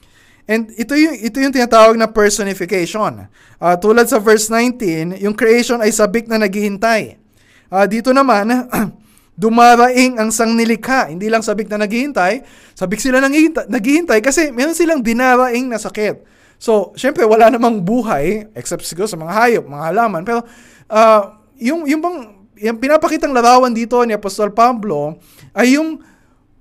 [0.46, 3.26] And ito yung, ito yung tinatawag na personification.
[3.58, 7.18] Uh, tulad sa verse 19, yung creation ay sabik na naghihintay.
[7.66, 8.46] Uh, dito naman,
[9.42, 11.10] dumaraing ang sangnilikha.
[11.10, 12.46] Hindi lang sabik na naghihintay,
[12.78, 16.22] sabik sila naghihintay kasi meron silang dinaraing na sakit.
[16.56, 20.22] So, syempre, wala namang buhay, except siguro sa mga hayop, mga halaman.
[20.24, 20.40] Pero,
[20.88, 21.22] uh,
[21.60, 22.18] yung, yung bang,
[22.56, 25.20] yung pinapakitang larawan dito ni Apostol Pablo
[25.52, 26.00] ay yung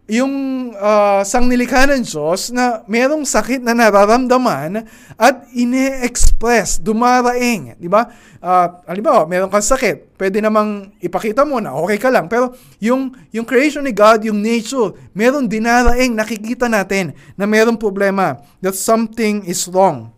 [0.06, 0.34] yung
[0.78, 4.86] uh, sangnilikha ng Diyos na merong sakit na nararamdaman
[5.18, 8.14] at ine-express, dumaraing, di ba?
[8.38, 13.18] Uh, halimbawa, meron kang sakit, pwede namang ipakita mo na okay ka lang, pero yung,
[13.34, 19.42] yung creation ni God, yung nature, meron dinaraing, nakikita natin na merong problema, that something
[19.50, 20.15] is wrong.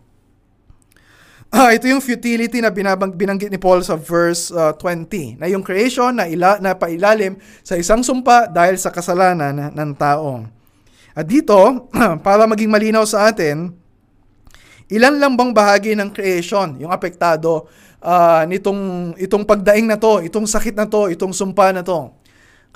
[1.48, 5.48] Ah, ito yung futility na binabang, binanggit ni Paul sa verse uh, ah, 20, na
[5.48, 10.44] yung creation na, ila, na pailalim sa isang sumpa dahil sa kasalanan na, ng tao.
[11.16, 11.88] At dito,
[12.26, 13.72] para maging malinaw sa atin,
[14.92, 17.64] ilan lang bang bahagi ng creation yung apektado
[18.04, 22.12] uh, nitong itong pagdaing na to, itong sakit na to, itong sumpa na to.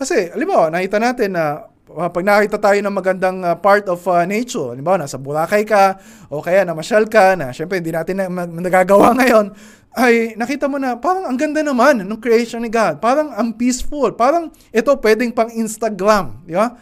[0.00, 4.00] Kasi, alam mo, nakita natin na uh, pag nakita tayo ng magandang uh, part of
[4.09, 6.00] uh, nature, halimbawa nasa Boracay ka,
[6.33, 9.52] o kaya namasyal ka, na syempre hindi natin na, nagagawa ngayon,
[9.92, 12.96] ay nakita mo na parang ang ganda naman ng creation ni God.
[12.96, 14.16] Parang ang peaceful.
[14.16, 16.40] Parang ito pwedeng pang Instagram.
[16.48, 16.72] Di ba?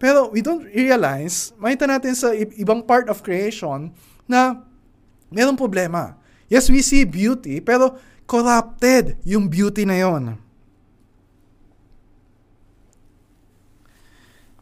[0.00, 3.92] Pero we don't realize, makita natin sa ibang part of creation
[4.24, 4.62] na
[5.28, 6.16] mayroong problema.
[6.46, 10.38] Yes, we see beauty, pero corrupted yung beauty na yon.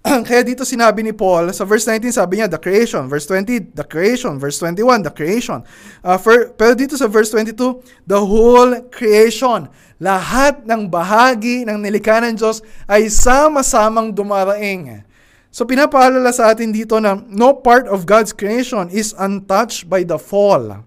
[0.29, 3.07] Kaya dito sinabi ni Paul, sa verse 19 sabi niya, the creation.
[3.07, 4.40] Verse 20, the creation.
[4.40, 5.61] Verse 21, the creation.
[6.01, 9.68] Uh, for, pero dito sa verse 22, the whole creation.
[9.99, 15.03] Lahat ng bahagi ng nilikha ng Diyos ay sama-samang dumaraing.
[15.51, 20.21] So pinapaalala sa atin dito na no part of God's creation is untouched by the
[20.21, 20.87] fall.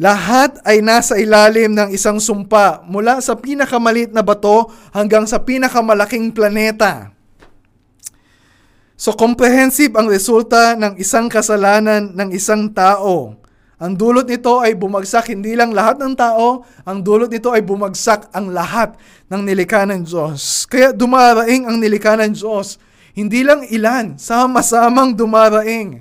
[0.00, 6.32] Lahat ay nasa ilalim ng isang sumpa mula sa pinakamalit na bato hanggang sa pinakamalaking
[6.32, 7.12] planeta.
[8.96, 13.36] So comprehensive ang resulta ng isang kasalanan ng isang tao.
[13.76, 18.32] Ang dulot nito ay bumagsak hindi lang lahat ng tao, ang dulot nito ay bumagsak
[18.32, 18.96] ang lahat
[19.28, 20.64] ng nilikha ng Diyos.
[20.64, 22.80] Kaya dumaraing ang nilikha ng Diyos.
[23.12, 26.00] Hindi lang ilan, sama-samang dumaraing.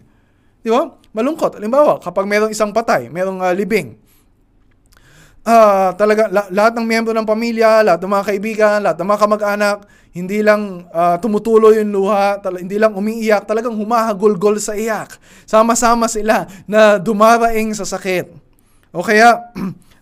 [0.63, 0.87] Di ba?
[1.19, 1.59] Malungkot.
[1.59, 3.99] Halimbawa, kapag merong isang patay, merong uh, libing,
[5.43, 9.21] uh, talaga, la- lahat ng miyembro ng pamilya, lahat ng mga kaibigan, lahat ng mga
[9.21, 9.77] kamag-anak,
[10.09, 15.19] hindi lang uh, tumutuloy yung luha, tal- hindi lang umiiyak, talagang humahagulgol sa iyak.
[15.45, 18.25] Sama-sama sila na dumaraing sa sakit.
[18.89, 19.37] O kaya,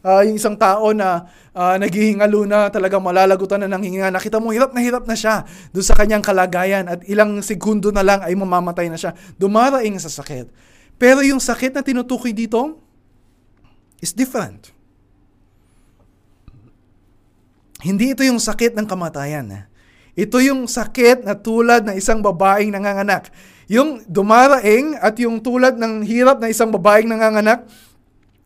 [0.05, 4.55] uh, yung isang tao na uh, naghihingalo na, talagang malalagutan na ng hinga, nakita mo,
[4.55, 5.43] hirap na hirap na siya
[5.75, 9.11] doon sa kanyang kalagayan at ilang segundo na lang ay mamamatay na siya.
[9.35, 10.47] Dumaraing sa sakit.
[10.97, 12.81] Pero yung sakit na tinutukoy dito
[14.01, 14.73] is different.
[17.81, 19.69] Hindi ito yung sakit ng kamatayan.
[20.17, 23.29] Ito yung sakit na tulad ng isang babaeng nanganganak.
[23.69, 27.69] Yung dumaraing at yung tulad ng hirap na isang babaeng nanganganak,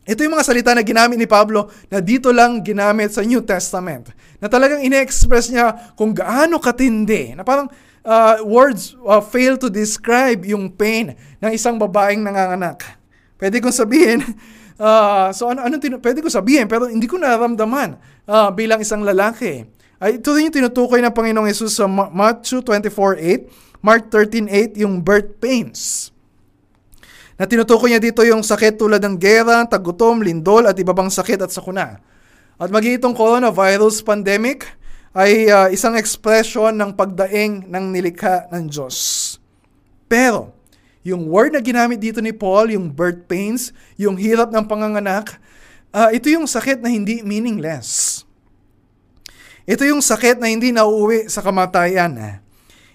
[0.04, 4.12] ito yung mga salita na ginamit ni Pablo na dito lang ginamit sa New Testament.
[4.42, 7.32] Na talagang ine-express niya kung gaano katindi.
[7.32, 7.72] Na parang
[8.06, 12.82] uh, words uh, fail to describe yung pain ng isang babaeng nanganganak.
[13.38, 14.22] Pwede kong sabihin,
[14.82, 19.02] uh, so ano, ano tin- pwede ko sabihin, pero hindi ko nararamdaman uh, bilang isang
[19.02, 19.66] lalaki.
[20.02, 25.38] Ay, ito rin yung tinutukoy ng Panginoong Yesus sa Matthew 24.8, Mark 13.8, yung birth
[25.38, 26.10] pains.
[27.38, 31.46] Na tinutukoy niya dito yung sakit tulad ng gera, tagutom, lindol, at iba pang sakit
[31.46, 32.02] at sakuna.
[32.58, 34.66] At maging itong coronavirus pandemic,
[35.12, 38.96] ay uh, isang expression ng pagdaing ng nilikha ng Diyos.
[40.08, 40.52] Pero,
[41.04, 45.36] yung word na ginamit dito ni Paul, yung birth pains, yung hirap ng panganganak,
[45.92, 48.22] uh, ito yung sakit na hindi meaningless.
[49.68, 52.42] Ito yung sakit na hindi nauuwi sa kamatayan.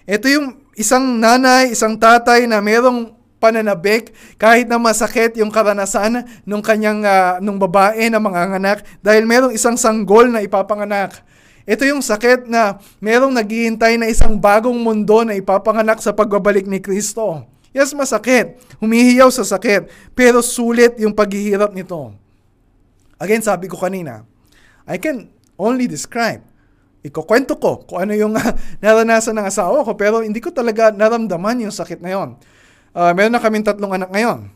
[0.04, 6.60] Ito yung isang nanay, isang tatay na merong pananabik kahit na masakit yung karanasan nung
[6.60, 11.22] kanyang uh, nung babae na manganganak dahil merong isang sanggol na ipapanganak.
[11.68, 16.80] Ito yung sakit na merong naghihintay na isang bagong mundo na ipapanganak sa pagbabalik ni
[16.80, 17.44] Kristo.
[17.76, 18.56] Yes, masakit.
[18.80, 19.92] Humihiyaw sa sakit.
[20.16, 22.16] Pero sulit yung paghihirap nito.
[23.20, 24.24] Again, sabi ko kanina,
[24.88, 25.28] I can
[25.60, 26.40] only describe.
[27.04, 28.52] Ikukwento ko kung ano yung uh,
[28.82, 32.28] naranasan ng asawa ko pero hindi ko talaga naramdaman yung sakit na yon.
[32.96, 34.48] Uh, meron na kaming tatlong anak ngayon.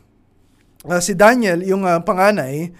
[0.89, 2.73] Uh, si Daniel, yung uh, panganay,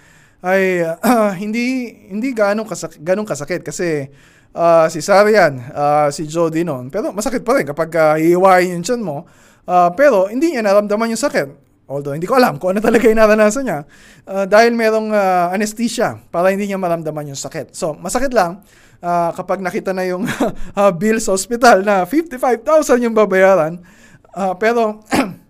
[0.43, 4.11] ay uh, hindi hindi ganong kasakit, ganong kasakit kasi
[4.51, 6.91] uh, si Sarian, uh, si Jody noon.
[6.91, 9.25] Pero masakit pa rin kapag uh, hihiwain yung tiyan mo.
[9.63, 11.49] Uh, pero hindi niya naramdaman yung sakit.
[11.83, 13.79] Although hindi ko alam kung ano talaga yung naranasan niya.
[14.23, 17.75] Uh, dahil merong uh, anesthesia para hindi niya maramdaman yung sakit.
[17.75, 18.63] So, masakit lang
[19.03, 20.23] uh, kapag nakita na yung
[20.79, 23.83] uh, bill hospital na 55,000 yung babayaran.
[24.31, 25.03] Uh, pero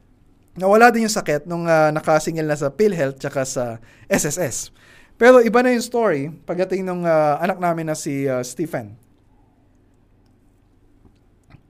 [0.54, 3.64] nawala din yung sakit nung uh, nakasingil na sa PhilHealth tsaka sa
[4.10, 4.70] SSS.
[5.18, 8.98] Pero iba na yung story pagdating ng uh, anak namin na si uh, Stephen.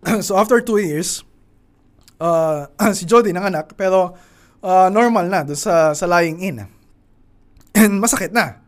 [0.25, 1.23] so after two years,
[2.19, 2.67] uh,
[2.97, 4.15] si Jody nanganak pero
[4.63, 6.57] uh, normal na doon sa, sa lying in.
[7.79, 8.63] And masakit na.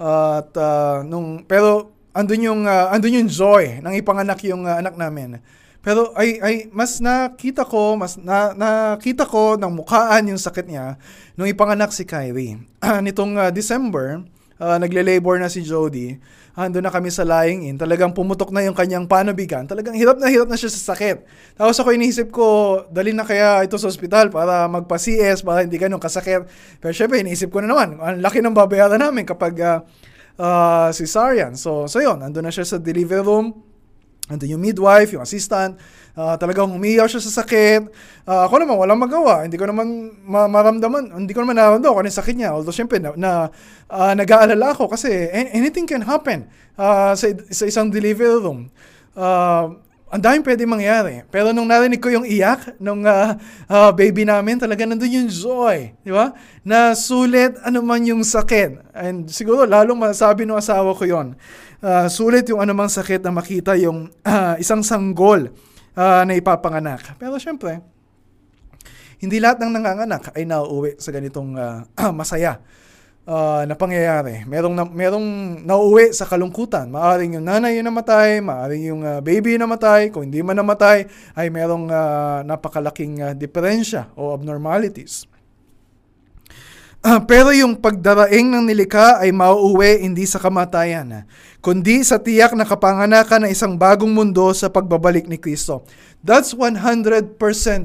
[0.00, 4.80] Uh, at uh, nung pero andun yung uh, andun yung joy nang ipanganak yung uh,
[4.80, 5.40] anak namin.
[5.80, 11.00] Pero ay ay mas nakita ko, mas na, nakita ko ng mukhaan yung sakit niya
[11.40, 12.60] nung ipanganak si Kyrie.
[13.06, 14.20] Nitong uh, December,
[14.60, 16.20] uh, nagle-labor na si Jody.
[16.52, 17.80] Ando na kami sa lying in.
[17.80, 19.64] Talagang pumutok na yung kanyang panabigan.
[19.64, 21.24] Talagang hirap na hirap na siya sa sakit.
[21.56, 26.02] Tapos ako iniisip ko, dali na kaya ito sa ospital para magpa-CS, para hindi ganun
[26.02, 26.44] kasakit.
[26.76, 29.80] Pero syempre, iniisip ko na naman, ang laki ng babayaran namin kapag uh,
[30.36, 31.56] uh, cesarean.
[31.56, 33.69] So, so yun, ando na siya sa delivery room
[34.30, 35.74] Nandun yung midwife, yung assistant,
[36.14, 37.90] uh, talagang umiiyak siya sa sakit.
[38.22, 39.42] Uh, ako naman, walang magawa.
[39.42, 42.54] Hindi ko naman ma- maramdaman, hindi ko naman naramdaman kung ano sakit niya.
[42.54, 43.50] Although, syempre, na, na
[43.90, 46.46] uh, nag-aalala ako kasi anything can happen
[46.78, 48.70] uh, sa, sa isang delivery room.
[49.18, 49.74] Uh,
[50.10, 51.22] ang daming pwede mangyari.
[51.30, 53.38] Pero nung narinig ko yung iyak nung uh,
[53.70, 55.94] uh, baby namin, talaga nandun yung joy.
[56.02, 56.34] Di ba?
[56.66, 58.90] Na sulit ano man yung sakit.
[58.90, 61.38] And siguro lalong masabi ng asawa ko yon
[61.82, 65.52] uh, sulit yung anumang sakit na makita yung uh, isang sanggol
[65.96, 67.16] uh, na ipapanganak.
[67.16, 67.80] Pero syempre,
[69.20, 71.84] hindi lahat ng nanganganak ay nauuwi sa ganitong uh,
[72.20, 72.60] masaya
[73.28, 74.48] uh, na pangyayari.
[74.48, 75.26] Merong, na, merong
[75.64, 76.88] nauuwi sa kalungkutan.
[76.88, 80.08] Maaring yung nanay yung namatay, maaring yung uh, baby yung namatay.
[80.08, 81.04] Kung hindi man namatay,
[81.36, 85.28] ay merong uh, napakalaking uh, diferensya o abnormalities.
[87.00, 91.28] Uh, pero yung pagdaraing ng nilikha ay mauuwi hindi sa kamatayan,
[91.60, 95.84] kundi sa tiyak na kapanganakan ng isang bagong mundo sa pagbabalik ni Kristo.
[96.20, 97.36] That's 100%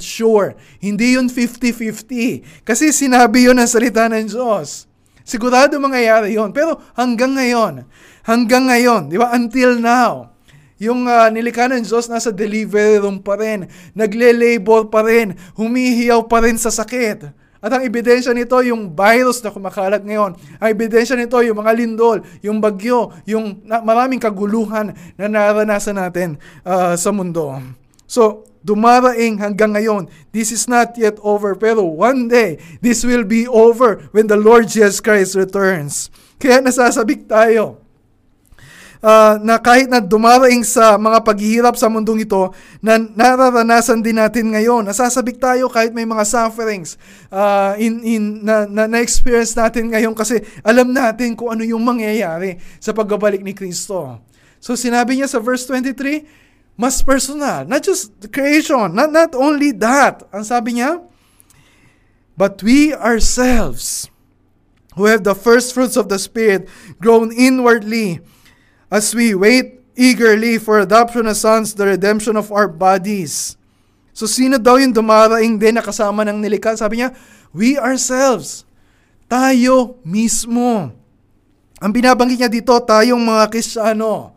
[0.03, 0.55] sure.
[0.79, 2.67] Hindi yun 50-50.
[2.67, 4.87] Kasi sinabi yun ng salita ng Diyos.
[5.23, 6.51] Sigurado mangyayari yon.
[6.51, 7.87] Pero hanggang ngayon,
[8.27, 10.35] hanggang ngayon, di ba, until now,
[10.75, 16.43] yung uh, nilikha ng Diyos nasa delivery room pa rin, nagle-labor pa rin, humihiyaw pa
[16.43, 17.44] rin sa sakit.
[17.65, 20.37] At ang ebidensya nito, yung virus na kumakalat ngayon.
[20.61, 26.93] Ang ebidensya nito, yung mga lindol, yung bagyo, yung maraming kaguluhan na naranasan natin uh,
[26.93, 27.57] sa mundo.
[28.05, 30.13] So, dumaraing hanggang ngayon.
[30.29, 31.57] This is not yet over.
[31.57, 36.13] Pero one day, this will be over when the Lord Jesus Christ returns.
[36.37, 37.84] Kaya nasasabik tayo
[39.01, 44.53] uh, na kahit na dumaraing sa mga paghihirap sa mundong ito, na nararanasan din natin
[44.53, 44.85] ngayon.
[44.85, 46.95] Nasasabik tayo kahit may mga sufferings
[47.33, 52.61] uh, in, in, na, na, na-experience natin ngayon kasi alam natin kung ano yung mangyayari
[52.77, 54.21] sa pagbabalik ni Kristo.
[54.61, 59.71] So sinabi niya sa verse 23, mas personal, not just the creation, not, not only
[59.71, 60.27] that.
[60.35, 60.99] Ang sabi niya,
[62.35, 64.11] but we ourselves,
[64.99, 66.67] who have the first fruits of the Spirit,
[66.99, 68.19] grown inwardly
[68.89, 73.55] as we wait eagerly for adoption as sons, the redemption of our bodies.
[74.15, 76.75] So sino daw yung dumaraing din na kasama ng nilikha?
[76.79, 77.11] Sabi niya,
[77.51, 78.63] we ourselves.
[79.27, 80.93] Tayo mismo.
[81.83, 84.35] Ang binabanggit niya dito, tayong mga Kristiyano.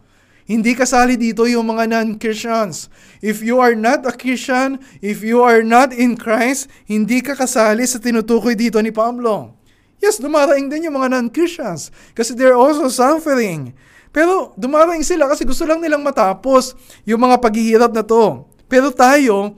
[0.49, 2.89] Hindi kasali dito yung mga non-Christians.
[3.21, 7.85] If you are not a Christian, if you are not in Christ, hindi ka kasali
[7.85, 9.53] sa tinutukoy dito ni Pablo.
[10.01, 13.77] Yes, dumaraing din yung mga non-Christians kasi they're also suffering.
[14.11, 16.73] Pero dumarating sila kasi gusto lang nilang matapos
[17.05, 18.49] yung mga paghihirap na to.
[18.69, 19.57] Pero tayo,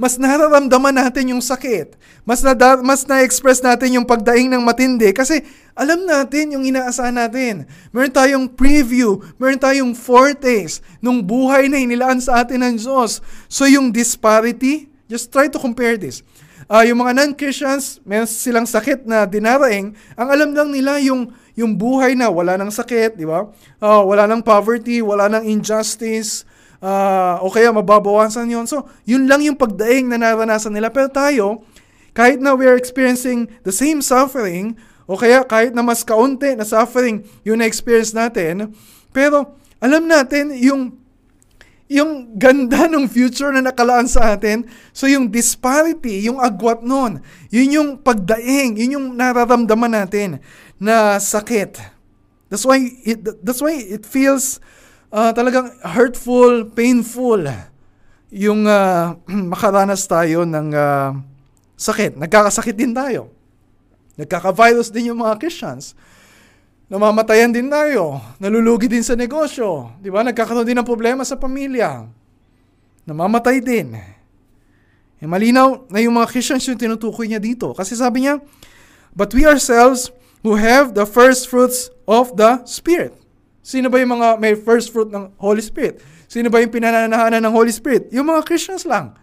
[0.00, 2.00] mas nararamdaman natin yung sakit.
[2.24, 5.44] Mas na mas na-express natin yung pagdaing ng matindi kasi
[5.76, 7.68] alam natin yung inaasahan natin.
[7.92, 13.20] Meron tayong preview, meron tayong foretaste nung buhay na inilaan sa atin ng Diyos.
[13.48, 16.24] So yung disparity, just try to compare this.
[16.70, 21.76] Uh, yung mga non-Christians, meron silang sakit na dinaraing, ang alam lang nila yung yung
[21.76, 23.44] buhay na wala ng sakit, di ba?
[23.78, 26.48] Uh, wala ng poverty, wala ng injustice,
[26.80, 28.64] uh, o kaya mababawasan yon.
[28.64, 30.88] So, yun lang yung pagdaing na naranasan nila.
[30.88, 31.46] Pero tayo,
[32.16, 36.64] kahit na we are experiencing the same suffering, o kaya kahit na mas kaunti na
[36.64, 38.72] suffering yung na-experience natin,
[39.10, 40.99] pero alam natin yung
[41.90, 44.62] yung ganda ng future na nakalaan sa atin.
[44.94, 47.18] So yung disparity, yung agwat nun,
[47.50, 50.38] yun yung pagdaing, yun yung nararamdaman natin
[50.78, 51.82] na sakit.
[52.46, 54.62] That's why it, that's why it feels
[55.10, 57.50] uh, talagang hurtful, painful
[58.30, 59.18] yung uh,
[59.52, 61.10] makaranas tayo ng uh,
[61.74, 62.14] sakit.
[62.14, 63.34] Nagkakasakit din tayo.
[64.14, 65.98] Nagkaka-virus din yung mga Christians.
[66.90, 68.18] Namamatayan din tayo.
[68.42, 69.94] Nalulugi din sa negosyo.
[70.02, 70.26] Di ba?
[70.26, 72.02] Nagkakaroon din ng problema sa pamilya.
[73.06, 73.94] Namamatay din.
[75.20, 77.70] E malinaw na yung mga Christians yung tinutukoy niya dito.
[77.78, 78.42] Kasi sabi niya,
[79.14, 80.10] But we ourselves
[80.42, 83.14] who have the first fruits of the Spirit.
[83.62, 86.02] Sino ba yung mga may first fruit ng Holy Spirit?
[86.26, 88.10] Sino ba yung pinananahanan ng Holy Spirit?
[88.10, 89.14] Yung mga Christians lang.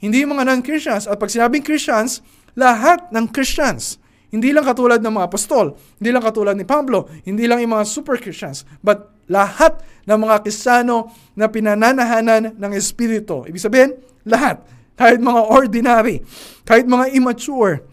[0.00, 1.04] Hindi yung mga non-Christians.
[1.06, 2.24] At pag sinabing Christians,
[2.56, 4.01] lahat ng Christians.
[4.32, 7.84] Hindi lang katulad ng mga apostol, hindi lang katulad ni Pablo, hindi lang yung mga
[7.84, 13.44] super Christians, but lahat ng mga Kristiyano na pinananahanan ng Espiritu.
[13.44, 13.92] Ibig sabihin,
[14.24, 14.64] lahat.
[14.96, 16.24] Kahit mga ordinary,
[16.64, 17.84] kahit mga immature,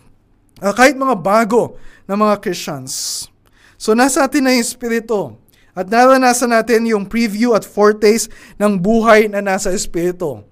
[0.64, 3.28] uh, kahit mga bago na mga Christians.
[3.80, 5.36] So nasa atin na yung Espiritu.
[5.78, 8.28] At naranasan natin yung preview at foretaste
[8.60, 10.44] ng buhay na nasa Espiritu.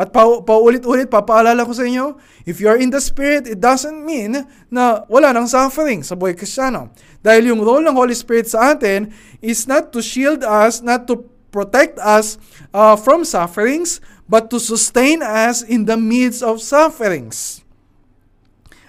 [0.00, 2.16] At pa, paulit-ulit, papaalala ko sa inyo,
[2.48, 6.32] if you are in the Spirit, it doesn't mean na wala ng suffering sa buhay
[6.32, 6.88] kristyano.
[7.20, 9.12] Dahil yung role ng Holy Spirit sa atin
[9.44, 11.20] is not to shield us, not to
[11.52, 12.40] protect us
[12.72, 17.60] uh, from sufferings, but to sustain us in the midst of sufferings.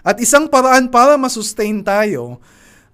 [0.07, 2.39] At isang paraan para masustain tayo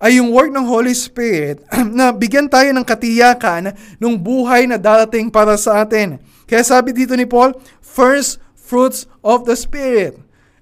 [0.02, 1.62] ay yung work ng Holy Spirit
[1.98, 6.18] na bigyan tayo ng katiyakan ng buhay na darating para sa atin.
[6.48, 10.18] Kaya sabi dito ni Paul, first fruits of the Spirit.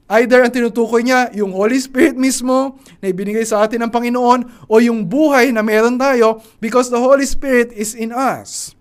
[0.05, 4.77] Either ang tinutukoy niya yung Holy Spirit mismo na ibinigay sa atin ng Panginoon o
[4.77, 8.77] yung buhay na meron tayo because the Holy Spirit is in us.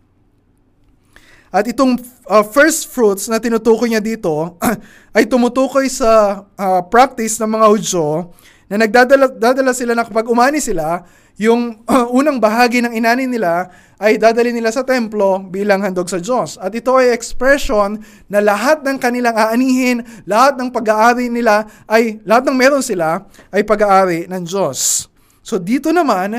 [1.48, 1.96] At itong
[2.28, 4.61] uh, first fruits na tinutukoy niya dito
[5.16, 8.34] ay tumutukoy sa uh, practice ng mga Hudyo
[8.75, 11.07] na nagdadala dadala sila na kapag umani sila,
[11.39, 13.70] yung uh, unang bahagi ng inani nila
[14.03, 16.59] ay dadali nila sa templo bilang handog sa Diyos.
[16.59, 22.51] At ito ay expression na lahat ng kanilang aanihin, lahat ng pag-aari nila ay, lahat
[22.51, 23.22] ng meron sila
[23.55, 25.07] ay pag-aari ng Diyos.
[25.47, 26.35] So dito naman,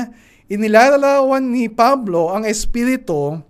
[0.52, 3.40] inilalarawan ni Pablo ang Espiritu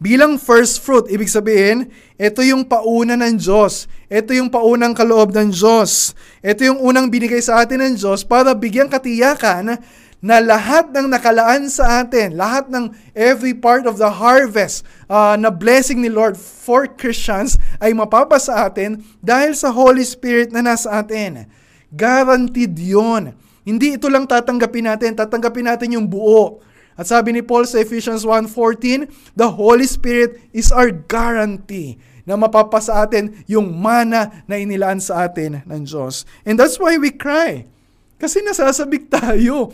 [0.00, 1.06] bilang first fruit.
[1.12, 3.84] Ibig sabihin, ito yung pauna ng Diyos.
[4.08, 6.16] Ito yung paunang kaloob ng Diyos.
[6.40, 9.78] Ito yung unang binigay sa atin ng Diyos para bigyan katiyakan
[10.20, 15.48] na lahat ng nakalaan sa atin, lahat ng every part of the harvest uh, na
[15.48, 20.92] blessing ni Lord for Christians ay mapapasa sa atin dahil sa Holy Spirit na nasa
[21.00, 21.48] atin.
[21.88, 23.32] Guaranteed yon.
[23.64, 26.60] Hindi ito lang tatanggapin natin, tatanggapin natin yung buo.
[27.00, 31.96] At sabi ni Paul sa Ephesians 1.14, the Holy Spirit is our guarantee
[32.28, 36.28] na mapapasa atin yung mana na inilaan sa atin ng Diyos.
[36.44, 37.64] And that's why we cry.
[38.20, 39.72] Kasi nasasabik tayo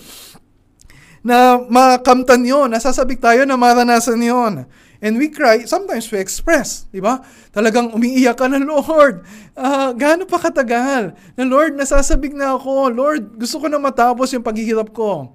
[1.26, 4.62] na makamtan yon, nasasabik tayo na maranasan yon.
[5.02, 7.20] And we cry, sometimes we express, di ba?
[7.50, 9.26] Talagang umiiyak ka na, Lord,
[9.58, 11.12] uh, gaano pa katagal?
[11.34, 12.94] Na Lord, nasasabik na ako.
[12.94, 15.34] Lord, gusto ko na matapos yung paghihirap ko.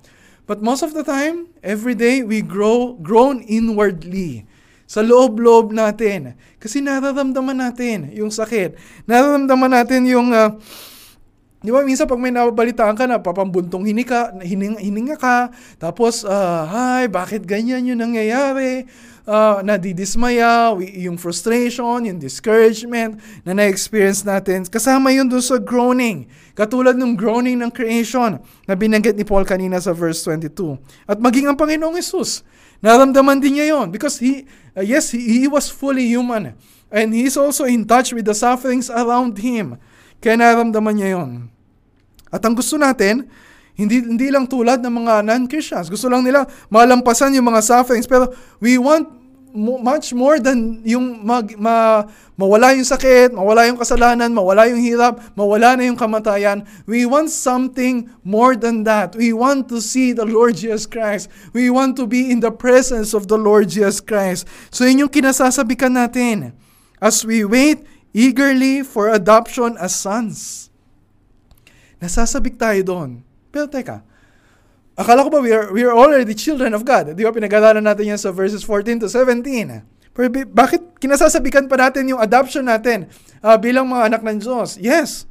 [0.50, 4.46] But most of the time, every day, we grow, grown inwardly.
[4.90, 6.36] Sa loob-loob natin.
[6.60, 8.76] Kasi nararamdaman natin yung sakit.
[9.08, 10.30] Nararamdaman natin yung...
[10.36, 10.60] Uh,
[11.62, 14.42] Di ba, minsan pag may nababalitaan ka na papambuntong hininga,
[14.82, 18.90] hininga ka, tapos, uh, hi, bakit ganyan yung nangyayari?
[19.22, 24.66] Uh, nadidismaya, yung frustration, yung discouragement na na-experience natin.
[24.66, 26.26] Kasama yun doon sa groaning.
[26.58, 30.74] Katulad ng groaning ng creation na binanggit ni Paul kanina sa verse 22.
[31.06, 32.42] At maging ang Panginoong Yesus,
[32.82, 36.58] naramdaman din niya yon because he, uh, yes, he, he was fully human.
[36.90, 39.78] And he is also in touch with the sufferings around him.
[40.18, 41.54] Kaya naramdaman niya yon.
[42.34, 43.30] At ang gusto natin,
[43.76, 45.88] hindi, hindi lang tulad ng mga non-Christians.
[45.88, 48.06] Gusto lang nila malampasan yung mga sufferings.
[48.06, 49.22] Pero we want
[49.54, 52.08] much more than yung mag, ma,
[52.40, 56.64] mawala yung sakit, mawala yung kasalanan, mawala yung hirap, mawala na yung kamatayan.
[56.88, 59.16] We want something more than that.
[59.16, 61.28] We want to see the Lord Jesus Christ.
[61.52, 64.48] We want to be in the presence of the Lord Jesus Christ.
[64.72, 66.56] So yun yung kinasasabikan natin
[67.04, 67.84] as we wait
[68.16, 70.70] eagerly for adoption as sons.
[72.00, 73.31] Nasasabik tayo doon.
[73.52, 74.08] Pero teka,
[75.02, 77.16] Akala ko ba we are, we are already children of God?
[77.16, 79.82] Di ba pinag-aralan natin yan sa verses 14 to 17.
[80.12, 83.08] Pero bakit kinasasabikan pa natin yung adoption natin
[83.40, 84.76] uh, bilang mga anak ng Diyos?
[84.76, 85.24] Yes,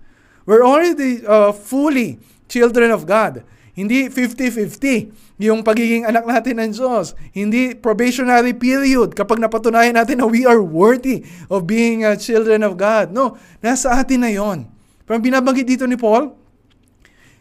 [0.48, 2.16] we're already uh, fully
[2.48, 3.44] children of God.
[3.76, 7.12] Hindi 50-50 yung pagiging anak natin ng Diyos.
[7.30, 12.80] Hindi probationary period kapag napatunayan natin na we are worthy of being uh, children of
[12.80, 13.12] God.
[13.12, 14.66] No, nasa atin na yon.
[15.04, 16.32] Pero binabanggit dito ni Paul,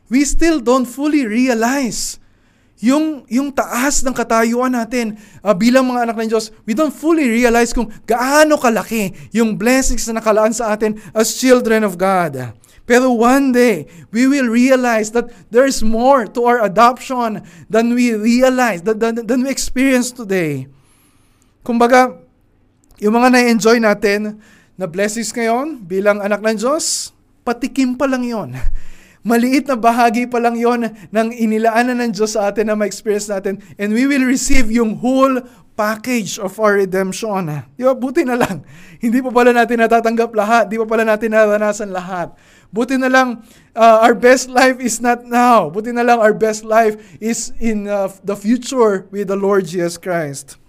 [0.10, 2.20] we still don't fully realize
[2.80, 7.28] yung, yung taas ng katayuan natin uh, bilang mga anak ng Diyos, we don't fully
[7.28, 12.55] realize kung gaano kalaki yung blessings na nakalaan sa atin as children of God.
[12.88, 18.82] Pero one day, we will realize that there's more to our adoption than we realize,
[18.82, 20.66] than, than, than we experience today.
[21.62, 22.18] Kumbaga,
[22.97, 24.39] yung mga na-enjoy natin
[24.80, 27.12] na blessings ngayon bilang anak ng Diyos,
[27.43, 28.55] patikim pa lang yon
[29.20, 33.59] Maliit na bahagi pa lang yon ng inilaanan ng Diyos sa atin na ma-experience natin.
[33.76, 35.43] And we will receive yung whole
[35.76, 37.47] package of our redemption.
[37.76, 37.95] Di ba?
[37.95, 38.63] Buti na lang.
[39.03, 40.63] Hindi pa pala natin natatanggap lahat.
[40.72, 42.32] Di pa pala natin naranasan lahat.
[42.72, 43.43] Buti na lang,
[43.76, 45.67] uh, our best life is not now.
[45.67, 49.99] Buti na lang, our best life is in uh, the future with the Lord Jesus
[49.99, 50.59] Christ.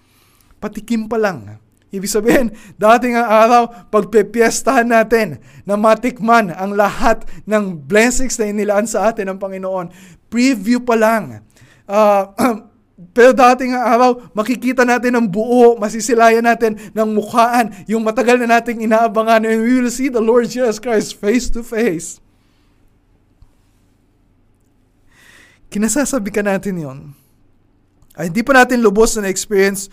[0.58, 7.74] Patikim pa lang Ibig sabihin, dating ang araw, pagpepiestahan natin na matikman ang lahat ng
[7.74, 9.90] blessings na inilaan sa atin ng Panginoon.
[10.30, 11.42] Preview pa lang.
[11.90, 12.30] Uh,
[13.16, 18.62] pero dating ang araw, makikita natin ang buo, masisilayan natin ng mukhaan, yung matagal na
[18.62, 22.22] nating inaabangan, and we will see the Lord Jesus Christ face to face.
[25.74, 26.98] Kinasasabi ka natin yon.
[28.14, 29.90] Ay, hindi pa natin lubos na experience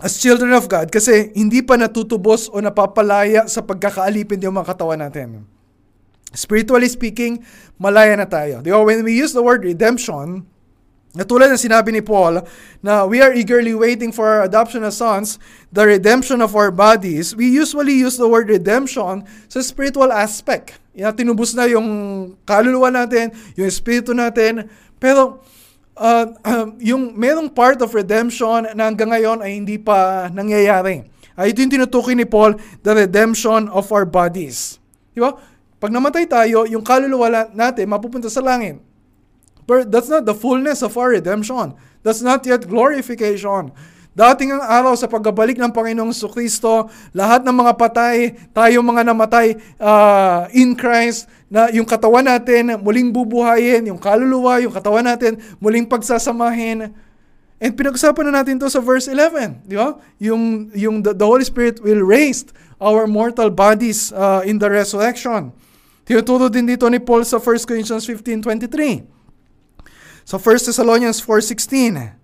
[0.00, 5.00] as children of God kasi hindi pa natutubos o napapalaya sa pagkakaalipin yung mga katawan
[5.00, 5.44] natin.
[6.32, 7.44] Spiritually speaking,
[7.76, 8.64] malaya na tayo.
[8.64, 8.80] Di ba?
[8.80, 10.46] When we use the word redemption,
[11.10, 12.38] Natulad ng sinabi ni Paul
[12.86, 15.42] na we are eagerly waiting for our adoption as sons,
[15.74, 20.78] the redemption of our bodies, we usually use the word redemption sa spiritual aspect.
[20.94, 21.86] Yan, tinubos na yung
[22.46, 24.70] kaluluwa natin, yung espiritu natin.
[25.02, 25.42] Pero
[26.00, 31.04] uh, uh, yung merong part of redemption na hanggang ngayon ay hindi pa nangyayari.
[31.36, 34.80] Uh, ito yung tinutukoy ni Paul, the redemption of our bodies.
[35.12, 35.36] Di ba?
[35.80, 38.80] Pag namatay tayo, yung kaluluwa natin mapupunta sa langit.
[39.64, 41.76] But that's not the fullness of our redemption.
[42.02, 43.72] That's not yet glorification.
[44.10, 49.54] Dating ang araw sa pagbabalik ng Panginoong Kristo, lahat ng mga patay, tayo mga namatay
[49.78, 55.82] uh, in Christ, na yung katawan natin muling bubuhayin, yung kaluluwa, yung katawan natin muling
[55.82, 56.94] pagsasamahin.
[57.60, 59.98] And pinag-usapan na natin to sa verse 11, di ba?
[60.16, 62.46] Yung, yung the, the Holy Spirit will raise
[62.80, 65.52] our mortal bodies uh, in the resurrection.
[66.08, 69.04] Tinuturo din dito ni Paul sa 1 Corinthians 15.23.
[70.24, 72.16] Sa 1 Thessalonians 4.16,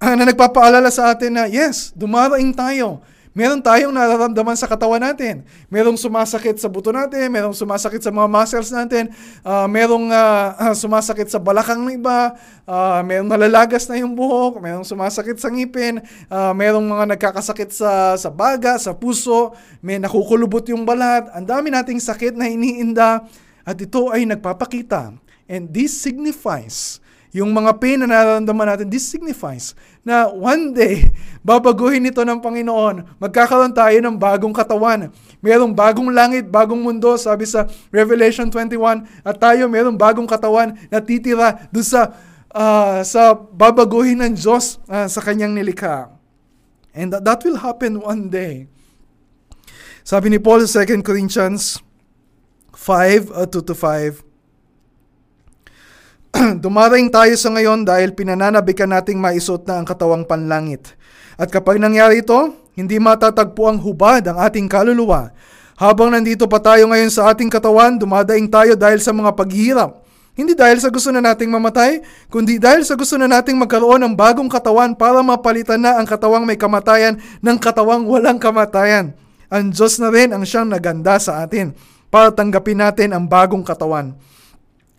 [0.00, 3.02] uh, na nagpapaalala sa atin na yes, dumaraing tayo.
[3.38, 5.46] Meron tayong nararamdaman sa katawan natin.
[5.70, 9.14] Merong sumasakit sa buto natin, merong sumasakit sa mga muscles natin,
[9.46, 12.34] uh, merong uh, sumasakit sa balakang ng iba,
[12.66, 18.18] uh, merong nalalagas na yung buhok, merong sumasakit sa ngipin, uh, merong mga nagkakasakit sa,
[18.18, 21.30] sa baga, sa puso, may nakukulubot yung balat.
[21.30, 23.22] Ang dami nating sakit na iniinda
[23.62, 25.14] at ito ay nagpapakita.
[25.46, 29.76] And this signifies yung mga pain na nararamdaman natin, this signifies
[30.08, 31.04] na one day,
[31.48, 33.20] babaguhin ito ng Panginoon.
[33.20, 35.12] Magkakaroon tayo ng bagong katawan.
[35.44, 39.04] Merong bagong langit, bagong mundo, sabi sa Revelation 21.
[39.20, 42.16] At tayo merong bagong katawan na titira doon sa,
[42.56, 46.08] uh, sa babaguhin ng Diyos uh, sa kanyang nilikha.
[46.96, 48.66] And that, that will happen one day.
[50.02, 51.84] Sabi ni Paul sa 2 Corinthians
[52.72, 54.27] 5, uh, 2 to 5,
[56.64, 60.94] Dumarating tayo sa ngayon dahil pinananabikan nating maisot na ang katawang panlangit.
[61.38, 65.34] At kapag nangyari ito, hindi matatagpo ang hubad ang ating kaluluwa.
[65.78, 70.02] Habang nandito pa tayo ngayon sa ating katawan, dumadaing tayo dahil sa mga paghihirap.
[70.38, 74.14] Hindi dahil sa gusto na nating mamatay, kundi dahil sa gusto na nating magkaroon ng
[74.14, 79.18] bagong katawan para mapalitan na ang katawang may kamatayan ng katawang walang kamatayan.
[79.50, 81.74] Ang Diyos na rin ang siyang naganda sa atin
[82.06, 84.14] para tanggapin natin ang bagong katawan.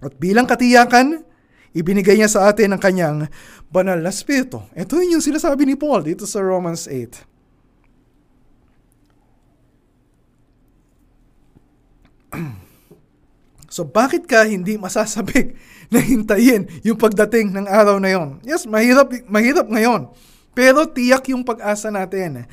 [0.04, 1.29] At bilang katiyakan,
[1.74, 3.30] ibinigay niya sa atin ang kanyang
[3.70, 4.66] banal na spirito.
[4.74, 7.30] Ito yung sinasabi ni Paul dito sa Romans 8.
[13.70, 15.54] So bakit ka hindi masasabik
[15.94, 18.42] na hintayin yung pagdating ng araw na yon?
[18.42, 20.10] Yes, mahirap, mahirap ngayon.
[20.58, 22.50] Pero tiyak yung pag-asa natin.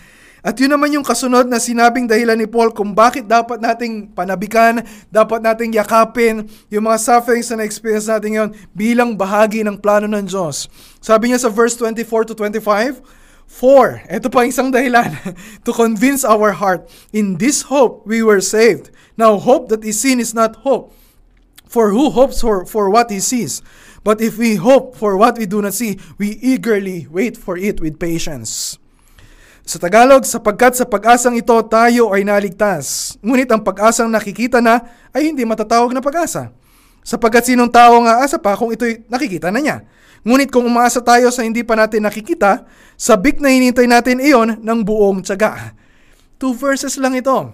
[0.46, 4.78] At yun naman yung kasunod na sinabing dahilan ni Paul kung bakit dapat nating panabikan,
[5.10, 10.22] dapat nating yakapin yung mga sufferings na na-experience natin yon bilang bahagi ng plano ng
[10.22, 10.70] Diyos.
[11.02, 13.02] Sabi niya sa verse 24 to 25,
[13.50, 15.18] For, ito pa isang dahilan,
[15.66, 18.94] to convince our heart, in this hope we were saved.
[19.18, 20.94] Now, hope that is seen is not hope.
[21.66, 23.66] For who hopes for, for what he sees?
[24.06, 27.82] But if we hope for what we do not see, we eagerly wait for it
[27.82, 28.78] with patience.
[29.66, 33.18] Sa Tagalog, sapagkat sa pag-asang ito tayo ay naligtas.
[33.18, 34.78] Ngunit ang pag-asang nakikita na
[35.10, 36.54] ay hindi matatawag na pag-asa.
[37.02, 39.82] Sapagkat sinong tao nga asa pa kung ito'y nakikita na niya.
[40.22, 42.62] Ngunit kung umaasa tayo sa hindi pa natin nakikita,
[42.94, 45.74] sabik na hinintay natin iyon ng buong tiyaga.
[46.38, 47.50] Two verses lang ito.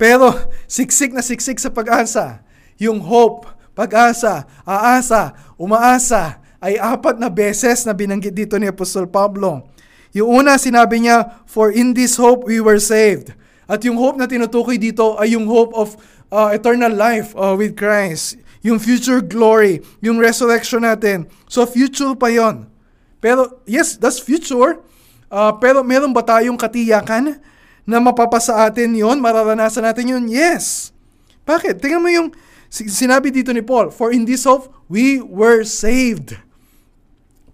[0.00, 0.32] Pero
[0.64, 2.40] siksik na siksik sa pag-asa.
[2.80, 3.44] Yung hope,
[3.76, 9.75] pag-asa, aasa, umaasa, ay apat na beses na binanggit dito ni Apostol Pablo.
[10.16, 13.36] Yung una, sinabi niya, For in this hope we were saved.
[13.68, 16.00] At yung hope na tinutukoy dito ay yung hope of
[16.32, 18.40] uh, eternal life uh, with Christ.
[18.64, 21.28] Yung future glory, yung resurrection natin.
[21.46, 22.66] So future pa yon.
[23.20, 24.80] Pero yes, that's future.
[25.28, 27.36] Uh, pero meron ba tayong katiyakan
[27.84, 30.24] na mapapasa atin yon, mararanasan natin yun?
[30.26, 30.90] Yes.
[31.46, 31.78] Bakit?
[31.78, 32.28] Tingnan mo yung
[32.70, 36.34] Sinabi dito ni Paul, For in this hope, we were saved.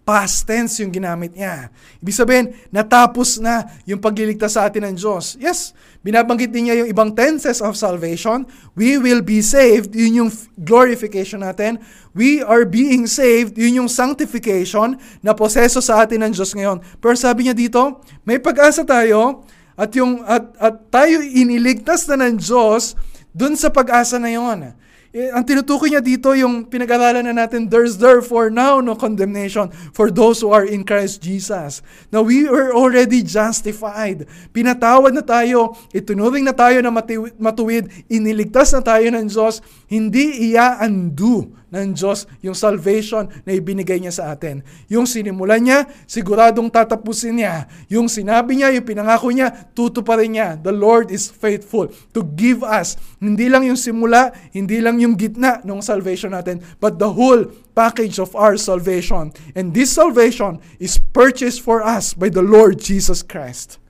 [0.02, 1.70] Past tense yung ginamit niya.
[2.02, 5.38] Ibig sabihin, natapos na yung pagliligtas sa atin ng Diyos.
[5.38, 5.70] Yes,
[6.02, 8.42] binabanggit din niya yung ibang tenses of salvation.
[8.74, 11.78] We will be saved, yun yung glorification natin.
[12.18, 16.82] We are being saved, yun yung sanctification na poseso sa atin ng Diyos ngayon.
[16.98, 19.46] Pero sabi niya dito, may pag-asa tayo
[19.78, 22.98] at, yung, at, at tayo iniligtas na ng Diyos
[23.30, 24.74] dun sa pag-asa na yon.
[25.12, 30.08] Eh, ang tinutukoy niya dito yung pinag-aralan na natin, there's therefore now no condemnation for
[30.08, 31.84] those who are in Christ Jesus.
[32.08, 34.24] Now we are already justified.
[34.56, 36.88] Pinatawad na tayo, itunuring na tayo na
[37.36, 39.60] matuwid, iniligtas na tayo ng Diyos,
[39.92, 44.60] hindi iya-undo ng Diyos yung salvation na ibinigay niya sa atin.
[44.92, 47.66] Yung sinimulan niya, siguradong tatapusin niya.
[47.88, 50.60] Yung sinabi niya, yung pinangako niya, tutuparin niya.
[50.60, 55.64] The Lord is faithful to give us, hindi lang yung simula, hindi lang yung gitna
[55.64, 59.32] ng salvation natin, but the whole package of our salvation.
[59.56, 63.80] And this salvation is purchased for us by the Lord Jesus Christ.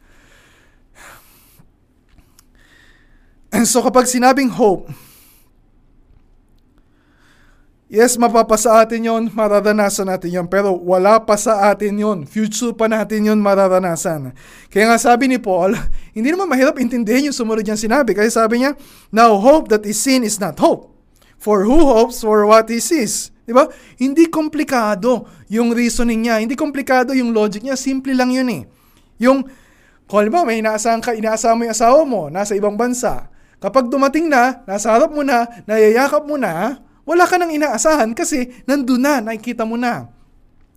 [3.52, 4.88] And so kapag sinabing hope,
[7.92, 12.18] Yes, mapapasa atin yon, mararanasan natin yon, pero wala pa sa atin yon.
[12.24, 14.32] Future pa natin yon mararanasan.
[14.72, 15.76] Kaya nga sabi ni Paul,
[16.16, 18.16] hindi naman mahirap intindihin yung sumunod niyang sinabi.
[18.16, 18.80] Kasi sabi niya,
[19.12, 20.88] Now hope that is seen is not hope.
[21.36, 23.28] For who hopes for what he sees?
[23.44, 23.68] Di ba?
[24.00, 26.40] Hindi komplikado yung reasoning niya.
[26.40, 27.76] Hindi komplikado yung logic niya.
[27.76, 28.62] Simple lang yun eh.
[29.20, 29.44] Yung,
[30.08, 33.28] kung ba, may inaasahan ka, inaasahan mo yung asawa mo, nasa ibang bansa.
[33.60, 38.50] Kapag dumating na, nasa harap mo na, nayayakap mo na, wala ka nang inaasahan kasi
[38.66, 40.10] nandun na, nakikita mo na.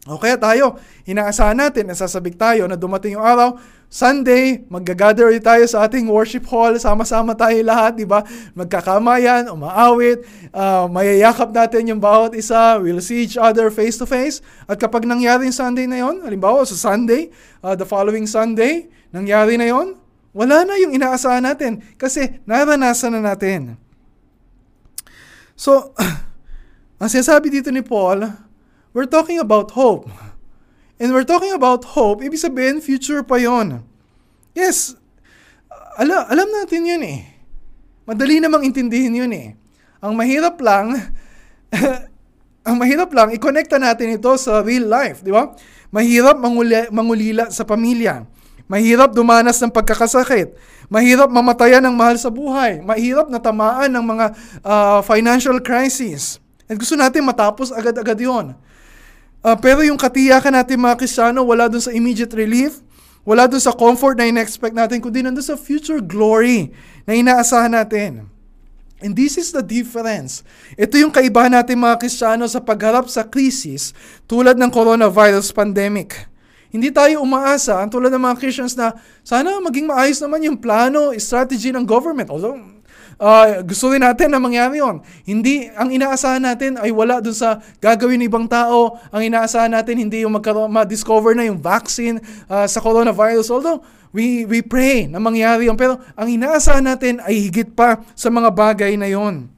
[0.05, 0.77] O kaya tayo,
[1.09, 3.57] inaasahan natin, nasasabik tayo na dumating yung araw,
[3.89, 8.21] Sunday, magga-gather tayo sa ating worship hall, sama-sama tayo lahat, di ba?
[8.53, 10.21] Magkakamayan, umaawit,
[10.53, 14.45] uh, mayayakap natin yung bawat isa, we'll see each other face to face.
[14.69, 17.33] At kapag nangyari yung Sunday na yon, halimbawa sa Sunday,
[17.65, 19.97] uh, the following Sunday, nangyari na yon,
[20.37, 23.79] wala na yung inaasahan natin kasi naranasan na natin.
[25.55, 25.95] So,
[27.01, 28.27] ang sinasabi dito ni Paul,
[28.91, 30.11] we're talking about hope.
[30.95, 33.83] And we're talking about hope, ibig sabihin, future pa yon.
[34.55, 34.95] Yes,
[35.99, 37.19] ala, alam natin yun eh.
[38.07, 39.59] Madali namang intindihin yun eh.
[39.99, 40.95] Ang mahirap lang,
[42.67, 45.51] ang mahirap lang, i-connecta natin ito sa real life, di ba?
[45.91, 48.23] Mahirap manguli, mangulila sa pamilya.
[48.65, 50.57] Mahirap dumanas ng pagkakasakit.
[50.89, 52.81] Mahirap mamatayan ng mahal sa buhay.
[52.81, 54.25] Mahirap na tamaan ng mga
[54.65, 56.41] uh, financial crisis.
[56.65, 58.57] At gusto natin matapos agad-agad yon.
[59.45, 62.81] Uh, pero yung katiyakan natin mga Kristyano, wala dun sa immediate relief,
[63.21, 66.73] wala dun sa comfort na ina-expect natin, kundi nandun sa future glory
[67.05, 68.25] na inaasahan natin.
[69.05, 70.41] And this is the difference.
[70.73, 73.93] Ito yung kaibahan natin mga Kristyano sa pagharap sa krisis
[74.25, 76.25] tulad ng coronavirus pandemic.
[76.75, 78.91] Hindi tayo umaasa, ang tulad ng mga Christians na
[79.23, 82.27] sana maging maayos naman yung plano, strategy ng government.
[82.27, 82.59] Although,
[83.15, 84.99] uh, gusto rin natin na mangyari yon.
[85.23, 88.99] Hindi, ang inaasahan natin ay wala dun sa gagawin ng ibang tao.
[89.15, 92.19] Ang inaasahan natin hindi yung magkaroon, ma-discover na yung vaccine
[92.51, 93.55] uh, sa coronavirus.
[93.55, 93.79] Although,
[94.11, 95.79] we, we pray na mangyari yon.
[95.79, 99.54] Pero ang inaasahan natin ay higit pa sa mga bagay na yon.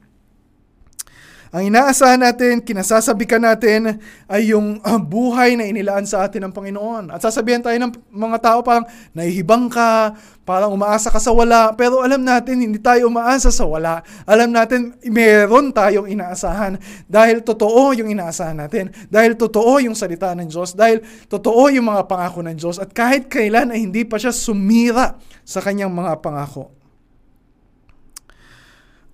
[1.48, 3.96] Ang inaasahan natin, kinasasabikan natin
[4.28, 7.08] ay yung uh, buhay na inilaan sa atin ng Panginoon.
[7.08, 8.84] At sasabihan tayo ng mga tao parang
[9.16, 10.12] nahihibang ka,
[10.44, 11.72] parang umaasa ka sa wala.
[11.72, 14.04] Pero alam natin, hindi tayo umaasa sa wala.
[14.28, 16.76] Alam natin, meron tayong inaasahan
[17.08, 18.92] dahil totoo yung inaasahan natin.
[19.08, 20.76] Dahil totoo yung salita ng Diyos.
[20.76, 21.00] Dahil
[21.32, 22.76] totoo yung mga pangako ng Diyos.
[22.76, 25.16] At kahit kailan ay hindi pa siya sumira
[25.48, 26.76] sa kanyang mga pangako.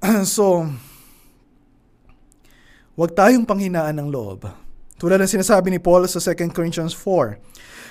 [0.26, 0.66] so,
[2.95, 4.47] Huwag tayong panghinaan ng loob.
[5.03, 7.42] Tulad ng sinasabi ni Paul sa 2 Corinthians 4,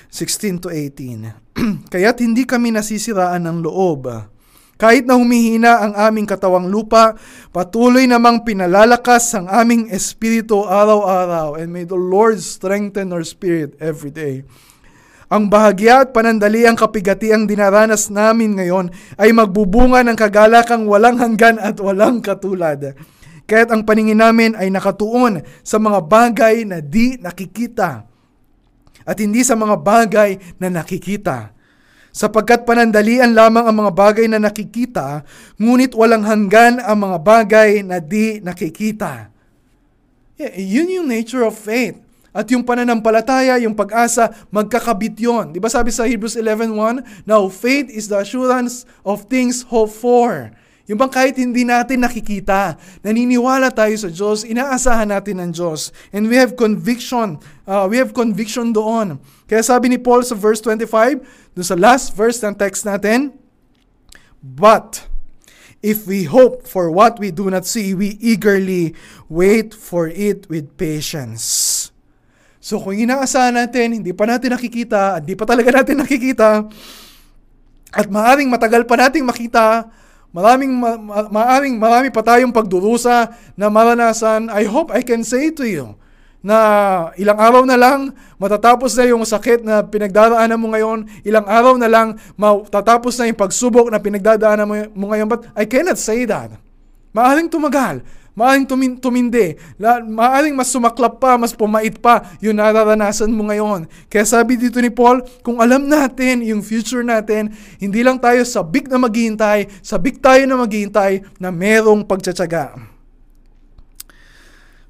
[0.08, 1.28] 16 to 18.
[1.92, 4.08] Kaya't hindi kami nasisiraan ng loob.
[4.80, 7.20] Kahit na humihina ang aming katawang lupa,
[7.52, 11.60] patuloy namang pinalalakas ang aming espiritu araw-araw.
[11.60, 14.48] And may the Lord strengthen our spirit every day.
[15.28, 18.88] Ang bahagya at panandali ang kapigati ang dinaranas namin ngayon
[19.20, 22.96] ay magbubunga ng kagalakang walang hanggan at walang katulad.
[23.44, 28.08] Kaya't ang paningin namin ay nakatuon sa mga bagay na di nakikita
[29.04, 31.52] at hindi sa mga bagay na nakikita.
[32.14, 35.26] Sapagkat panandalian lamang ang mga bagay na nakikita,
[35.58, 39.34] ngunit walang hanggan ang mga bagay na di nakikita.
[40.38, 42.00] Yeah, yun yung nature of faith.
[42.34, 45.54] At yung pananampalataya, yung pag-asa, magkakabit yon.
[45.54, 50.50] Di ba sabi sa Hebrews 11.1, Now faith is the assurance of things hoped for
[50.84, 55.96] yung bang kahit hindi natin nakikita, naniniwala tayo sa Diyos, inaasahan natin ng Diyos.
[56.12, 59.16] And we have conviction, uh, we have conviction doon.
[59.48, 61.24] Kaya sabi ni Paul sa verse 25,
[61.56, 63.32] doon sa last verse ng text natin,
[64.44, 65.08] But,
[65.80, 68.92] if we hope for what we do not see, we eagerly
[69.32, 71.92] wait for it with patience.
[72.64, 76.68] So kung inaasahan natin, hindi pa natin nakikita, hindi pa talaga natin nakikita,
[77.94, 79.88] at maaring matagal pa nating makita,
[80.34, 84.50] Maraming, ma- ma- maaring marami pa tayong pagdurusa na maranasan.
[84.50, 85.94] I hope I can say to you
[86.44, 86.58] na
[87.16, 91.88] ilang araw na lang matatapos na yung sakit na pinagdaraanan mo ngayon, ilang araw na
[91.88, 95.30] lang matatapos na yung pagsubok na pinagdadaanan mo ngayon.
[95.30, 96.58] But I cannot say that.
[97.14, 98.02] Maaring tumagal.
[98.34, 99.54] Maaring tumin, tumindi.
[99.78, 103.86] La, maaring mas sumaklap pa, mas pumait pa yung nararanasan mo ngayon.
[104.10, 108.90] Kaya sabi dito ni Paul, kung alam natin yung future natin, hindi lang tayo sabik
[108.90, 112.74] na maghihintay, sabik tayo na maghihintay na merong pagtsatsaga.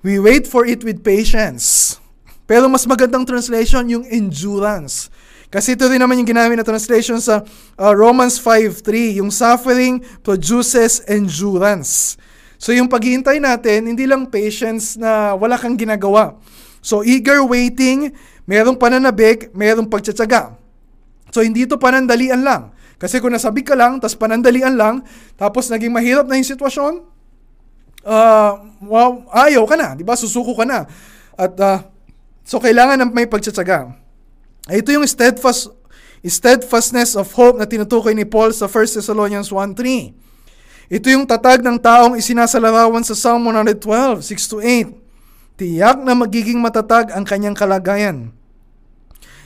[0.04, 1.96] We wait for it with patience.
[2.48, 5.12] Pero mas magandang translation yung endurance.
[5.48, 7.44] Kasi ito rin naman yung ginamit na translation sa
[7.80, 12.20] uh, Romans 5.3, yung suffering produces endurance.
[12.64, 16.39] So yung paghihintay natin, hindi lang patience na wala kang ginagawa.
[16.80, 18.16] So eager waiting,
[18.47, 20.55] merong pananabik, merong pagtsatsaga.
[21.36, 22.72] So hindi ito panandalian lang.
[22.95, 25.03] Kasi kung nasabik ka lang, tapos panandalian lang,
[25.36, 27.03] tapos naging mahirap na yung sitwasyon,
[28.07, 28.51] uh,
[28.88, 30.16] wow, ayaw ka na, di ba?
[30.16, 30.88] Susuko ka na.
[31.36, 31.84] At uh,
[32.47, 33.91] so kailangan ng may pagtsatsaga.
[34.72, 35.68] Ito yung steadfast
[36.24, 40.24] steadfastness of hope na tinutukoy ni Paul sa 1 Thessalonians 1.3.
[40.94, 44.94] Ito yung tatag ng taong isinasalarawan sa Psalm 112, 6-8.
[45.58, 48.30] Tiyak na magiging matatag ang kanyang kalagayan.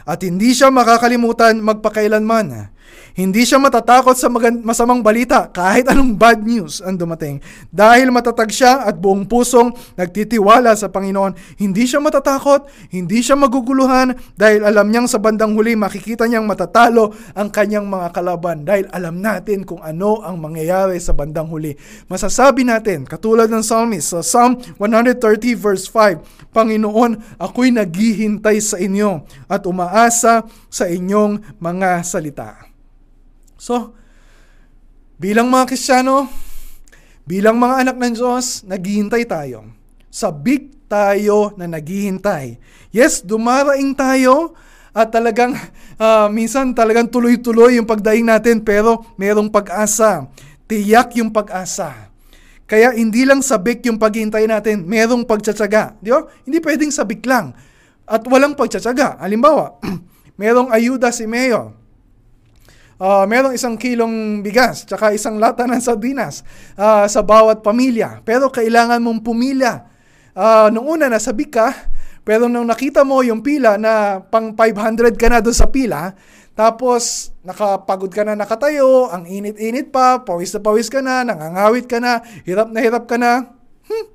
[0.04, 2.76] At hindi siya makakalimutan magpakailanman
[3.18, 4.30] hindi siya matatakot sa
[4.62, 7.42] masamang balita kahit anong bad news ang dumating.
[7.74, 11.34] Dahil matatag siya at buong pusong nagtitiwala sa Panginoon.
[11.58, 17.10] Hindi siya matatakot, hindi siya maguguluhan dahil alam niyang sa bandang huli makikita niyang matatalo
[17.34, 18.62] ang kanyang mga kalaban.
[18.62, 21.74] Dahil alam natin kung ano ang mangyayari sa bandang huli.
[22.06, 29.26] Masasabi natin, katulad ng psalmist sa Psalm 130 verse 5, Panginoon, ako'y naghihintay sa inyo
[29.50, 32.77] at umaasa sa inyong mga salita.
[33.58, 33.98] So,
[35.18, 36.30] bilang mga Kristiyano,
[37.26, 39.66] bilang mga anak ng Diyos, naghihintay tayo.
[40.14, 42.62] Sabik tayo na naghihintay.
[42.94, 44.54] Yes, dumaraing tayo
[44.94, 45.58] at talagang
[45.98, 50.30] uh, minsan talagang tuloy-tuloy yung pagdaing natin pero merong pag-asa.
[50.70, 52.14] Tiyak yung pag-asa.
[52.68, 55.96] Kaya hindi lang sabik yung paghihintay natin, merong pagtsatsaga.
[56.04, 56.28] Di ba?
[56.44, 57.56] Hindi pwedeng sabik lang
[58.04, 59.24] at walang pagtsatsaga.
[59.24, 59.80] Halimbawa,
[60.42, 61.77] merong ayuda si Mayor
[63.02, 66.46] uh, merong isang kilong bigas, tsaka isang lata ng sardinas
[66.78, 68.22] uh, sa bawat pamilya.
[68.22, 69.90] Pero kailangan mong pumila.
[70.38, 71.74] Uh, nung una, nasabi ka,
[72.28, 76.12] Pero nung nakita mo yung pila na pang 500 ka na doon sa pila,
[76.60, 82.04] tapos nakapagod ka na nakatayo, ang init-init pa, pawis na pawis ka na, nangangawit ka
[82.04, 83.56] na, hirap na hirap ka na,
[83.88, 84.06] hmm,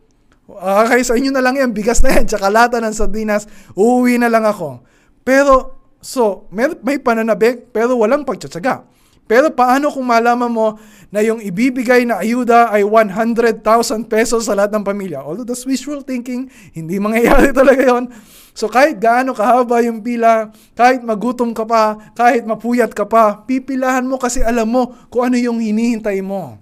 [0.45, 3.49] okay, sa inyo na lang yan, bigas na yan, tsaka lata ng sardinas,
[3.80, 4.85] uuwi na lang ako.
[5.24, 8.82] Pero, so, may, may pananabik, pero walang pagtsatsaga.
[9.30, 10.76] Pero paano kung malaman mo
[11.09, 13.62] na yung ibibigay na ayuda ay 100,000
[14.11, 15.22] pesos sa lahat ng pamilya?
[15.22, 18.11] Although that's wishful thinking, hindi mangyayari talaga yon.
[18.53, 24.05] So kahit gaano kahaba yung pila, kahit magutom ka pa, kahit mapuyat ka pa, pipilahan
[24.05, 26.61] mo kasi alam mo kung ano yung hinihintay mo.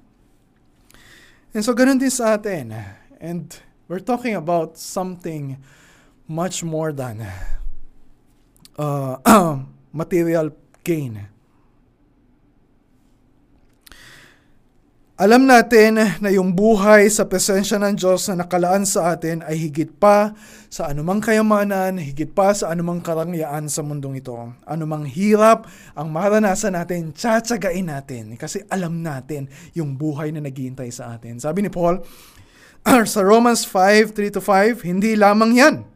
[1.51, 2.71] And so ganun din sa atin.
[3.19, 3.51] And
[3.91, 5.59] we're talking about something
[6.31, 7.27] much more than
[8.81, 9.15] uh,
[10.01, 11.29] material gain.
[15.21, 19.93] Alam natin na yung buhay sa presensya ng Diyos na nakalaan sa atin ay higit
[20.01, 20.33] pa
[20.73, 24.33] sa anumang kayamanan, higit pa sa anumang karangyaan sa mundong ito.
[24.65, 31.13] Anumang hirap ang maranasan natin, tsatsagain natin kasi alam natin yung buhay na naghihintay sa
[31.13, 31.37] atin.
[31.37, 32.01] Sabi ni Paul
[33.13, 35.90] sa Romans 5, 3-5, hindi lamang yan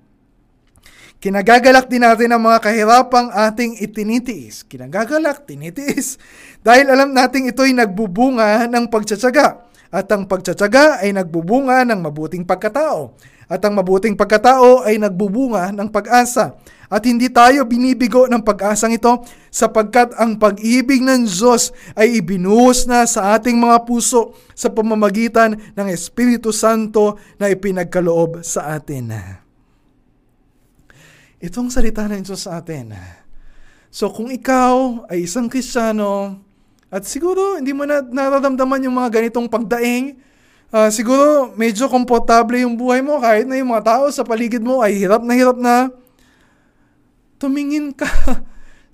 [1.25, 4.61] Kinagagalak din natin ang mga kahirapang ating itinitiis.
[4.69, 6.21] Kinagagalak, tinitiis.
[6.61, 9.65] Dahil alam nating ito'y nagbubunga ng pagtsatsaga.
[9.89, 13.17] At ang pagtsatsaga ay nagbubunga ng mabuting pagkatao.
[13.49, 16.61] At ang mabuting pagkatao ay nagbubunga ng pag-asa.
[16.93, 23.09] At hindi tayo binibigo ng pag-asang ito sapagkat ang pag-ibig ng Diyos ay ibinuhos na
[23.09, 29.09] sa ating mga puso sa pamamagitan ng Espiritu Santo na ipinagkaloob sa atin
[31.45, 32.97] itong salita ng Diyos sa atin.
[33.93, 36.41] So kung ikaw ay isang Kristiyano
[36.89, 40.17] at siguro hindi mo na nararamdaman yung mga ganitong pagdaing,
[40.73, 44.81] uh, siguro medyo komportable yung buhay mo kahit na yung mga tao sa paligid mo
[44.81, 45.93] ay hirap na hirap na,
[47.37, 48.09] tumingin ka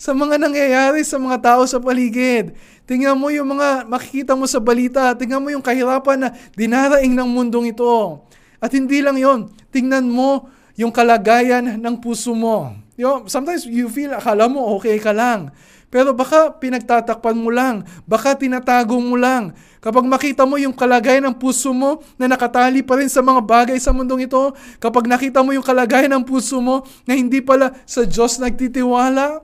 [0.01, 2.57] sa mga nangyayari sa mga tao sa paligid.
[2.91, 5.15] Tingnan mo yung mga makikita mo sa balita.
[5.15, 6.29] Tingnan mo yung kahirapan na
[6.59, 8.27] dinaraing ng mundong ito.
[8.59, 10.51] At hindi lang yon tingnan mo
[10.81, 12.73] yung kalagayan ng puso mo.
[12.97, 15.53] You know, sometimes you feel, akala mo okay ka lang.
[15.93, 19.53] Pero baka pinagtatakpan mo lang, baka tinatago mo lang.
[19.85, 23.77] Kapag makita mo yung kalagayan ng puso mo na nakatali pa rin sa mga bagay
[23.77, 28.07] sa mundong ito, kapag nakita mo yung kalagayan ng puso mo na hindi pala sa
[28.07, 29.43] Diyos nagtitiwala,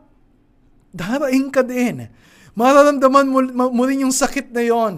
[0.94, 2.08] daraing ka din.
[2.56, 4.94] Mararamdaman mo, mo rin yung sakit na yon.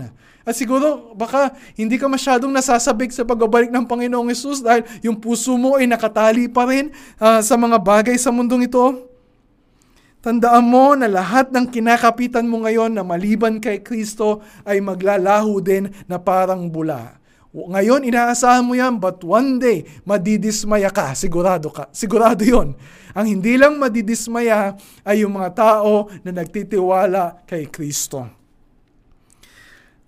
[0.49, 5.53] At siguro, baka hindi ka masyadong nasasabik sa pagbabalik ng Panginoong Yesus dahil yung puso
[5.61, 6.88] mo ay nakatali pa rin
[7.20, 9.12] uh, sa mga bagay sa mundong ito.
[10.24, 15.92] Tandaan mo na lahat ng kinakapitan mo ngayon na maliban kay Kristo ay maglalaho din
[16.09, 17.20] na parang bula.
[17.53, 21.12] Ngayon, inaasahan mo yan, but one day, madidismaya ka.
[21.12, 21.92] Sigurado ka.
[21.92, 22.72] Sigurado yon.
[23.12, 28.38] Ang hindi lang madidismaya ay yung mga tao na nagtitiwala kay Kristo.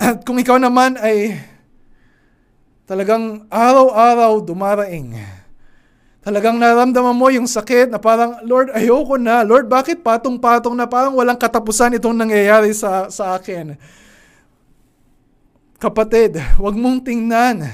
[0.00, 1.36] At kung ikaw naman ay
[2.88, 5.12] talagang araw-araw dumaraing,
[6.24, 9.44] talagang naramdaman mo yung sakit na parang, Lord, ayoko na.
[9.44, 13.76] Lord, bakit patong-patong na parang walang katapusan itong nangyayari sa, sa akin?
[15.76, 17.68] Kapatid, wag mong tingnan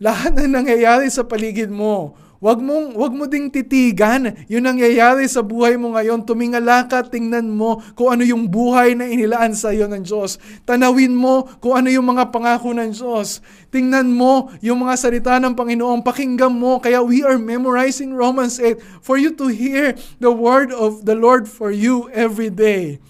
[0.00, 5.44] lahat na nangyayari sa paligid mo Wag mong wag mo ding titigan yung nangyayari sa
[5.44, 6.24] buhay mo ngayon.
[6.24, 10.40] Tumingala ka, tingnan mo kung ano yung buhay na inilaan sa iyo ng Diyos.
[10.64, 13.44] Tanawin mo kung ano yung mga pangako ng Diyos.
[13.68, 16.00] Tingnan mo yung mga salita ng Panginoon.
[16.00, 16.80] Pakinggan mo.
[16.80, 21.44] Kaya we are memorizing Romans 8 for you to hear the word of the Lord
[21.44, 23.04] for you every day.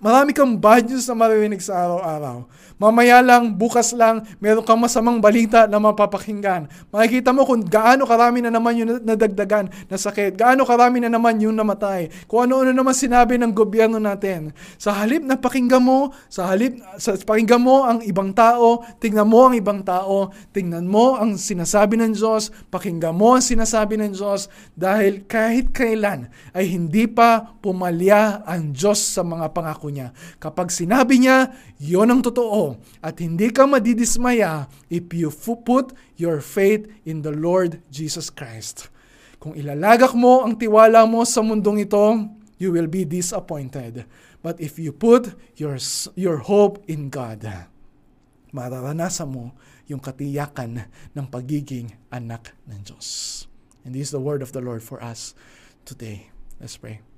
[0.00, 2.48] Marami kang bad news na maririnig sa araw-araw.
[2.80, 6.64] Mamaya lang, bukas lang, meron kang masamang balita na mapapakinggan.
[6.88, 11.36] Makikita mo kung gaano karami na naman yung nadagdagan na sakit, gaano karami na naman
[11.44, 14.56] yung namatay, kung ano-ano naman sinabi ng gobyerno natin.
[14.80, 19.52] Sa halip na pakinggan mo, sa halip sa pakinggan mo ang ibang tao, tingnan mo
[19.52, 24.48] ang ibang tao, tingnan mo ang sinasabi ng Diyos, pakinggan mo ang sinasabi ng Diyos,
[24.72, 30.16] dahil kahit kailan ay hindi pa pumalya ang Diyos sa mga pangako niya.
[30.40, 32.69] Kapag sinabi niya, yon ang totoo,
[33.00, 35.32] at hindi ka madidismaya if you
[35.64, 38.92] put your faith in the Lord Jesus Christ.
[39.40, 42.04] Kung ilalagak mo ang tiwala mo sa mundong ito,
[42.60, 44.04] you will be disappointed.
[44.44, 45.80] But if you put your,
[46.16, 47.48] your hope in God,
[48.52, 49.56] mararanasan mo
[49.88, 53.44] yung katiyakan ng pagiging anak ng Diyos.
[53.82, 55.32] And this is the word of the Lord for us
[55.88, 56.28] today.
[56.60, 57.09] Let's pray.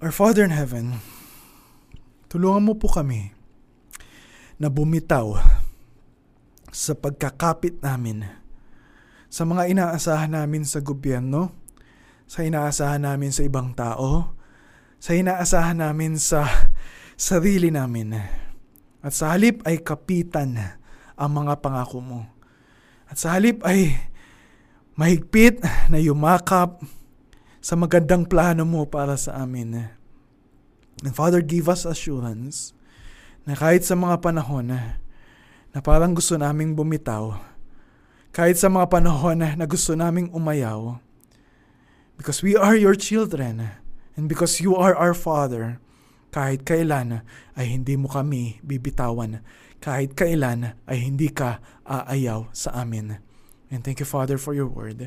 [0.00, 0.96] Our Father in Heaven,
[2.32, 3.36] tulungan mo po kami
[4.56, 5.36] na bumitaw
[6.72, 8.24] sa pagkakapit namin
[9.28, 11.52] sa mga inaasahan namin sa gobyerno,
[12.24, 14.32] sa inaasahan namin sa ibang tao,
[14.96, 16.48] sa inaasahan namin sa
[17.20, 18.16] sarili namin.
[19.04, 20.80] At sa halip ay kapitan
[21.12, 22.20] ang mga pangako mo.
[23.04, 24.00] At sa halip ay
[24.96, 25.60] mahigpit
[25.92, 26.80] na yumakap
[27.60, 29.92] sa magandang plano mo para sa amin.
[31.04, 32.72] And Father, give us assurance
[33.44, 34.72] na kahit sa mga panahon
[35.70, 37.36] na parang gusto naming bumitaw,
[38.32, 41.00] kahit sa mga panahon na gusto naming umayaw,
[42.20, 43.80] because we are your children,
[44.16, 45.80] and because you are our Father,
[46.30, 47.24] kahit kailan
[47.56, 49.40] ay hindi mo kami bibitawan,
[49.80, 53.18] kahit kailan ay hindi ka aayaw sa amin.
[53.70, 55.06] And thank you, Father, for your word.